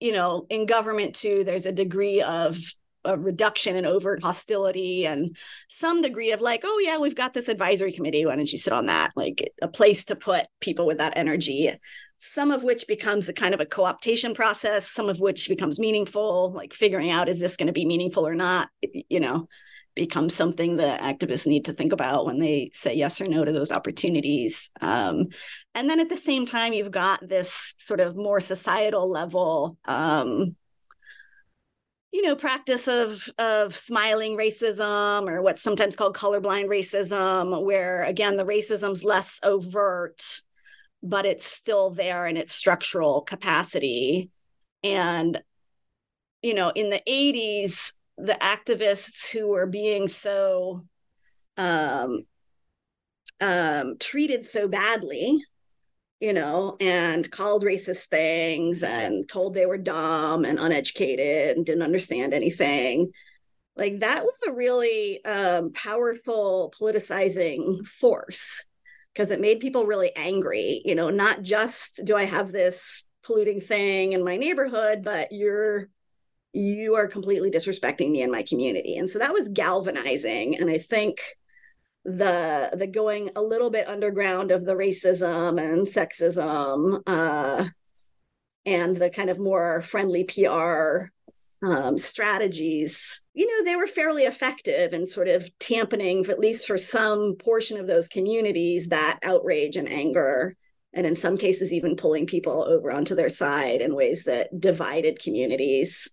[0.00, 2.58] you know, in government too, there's a degree of
[3.04, 5.36] a reduction in overt hostility and
[5.68, 8.26] some degree of like, oh yeah, we've got this advisory committee.
[8.26, 9.12] Why don't you sit on that?
[9.14, 11.72] Like a place to put people with that energy.
[12.24, 16.52] Some of which becomes a kind of a co-optation process, some of which becomes meaningful,
[16.52, 18.68] like figuring out is this going to be meaningful or not,
[19.08, 19.48] you know
[19.94, 23.52] becomes something that activists need to think about when they say yes or no to
[23.52, 24.70] those opportunities.
[24.80, 25.28] Um,
[25.74, 29.76] and then at the same time, you've got this sort of more societal level.
[29.84, 30.56] Um,
[32.10, 38.36] you know, practice of of smiling racism or what's sometimes called colorblind racism, where again
[38.36, 40.40] the racism's less overt,
[41.02, 44.30] but it's still there in its structural capacity.
[44.84, 45.40] And
[46.42, 50.84] you know, in the 80s, the activists who were being so
[51.56, 52.26] um,
[53.40, 55.42] um, treated so badly
[56.22, 61.82] you know, and called racist things and told they were dumb and uneducated and didn't
[61.82, 63.10] understand anything.
[63.74, 68.64] Like that was a really um, powerful politicizing force
[69.12, 70.82] because it made people really angry.
[70.84, 75.88] You know, not just do I have this polluting thing in my neighborhood, but you're
[76.52, 78.96] you are completely disrespecting me and my community.
[78.96, 80.58] And so that was galvanizing.
[80.58, 81.22] And I think
[82.04, 87.64] the the going a little bit underground of the racism and sexism uh,
[88.66, 91.06] and the kind of more friendly PR
[91.64, 96.76] um, strategies, you know, they were fairly effective in sort of tamponing, at least for
[96.76, 100.54] some portion of those communities, that outrage and anger.
[100.94, 105.22] And in some cases, even pulling people over onto their side in ways that divided
[105.22, 106.08] communities,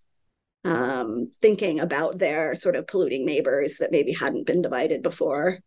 [0.63, 5.59] um, thinking about their sort of polluting neighbors that maybe hadn't been divided before.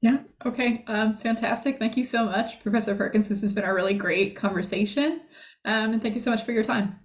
[0.00, 0.18] Yeah.
[0.44, 0.84] Okay.
[0.86, 1.78] Um, fantastic.
[1.78, 3.28] Thank you so much, Professor Perkins.
[3.28, 5.22] This has been a really great conversation.
[5.64, 7.00] Um, and thank you so much for your time.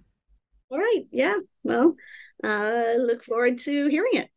[0.70, 1.04] All right.
[1.10, 1.36] Yeah.
[1.64, 1.96] Well,
[2.44, 4.30] uh, look forward to hearing it.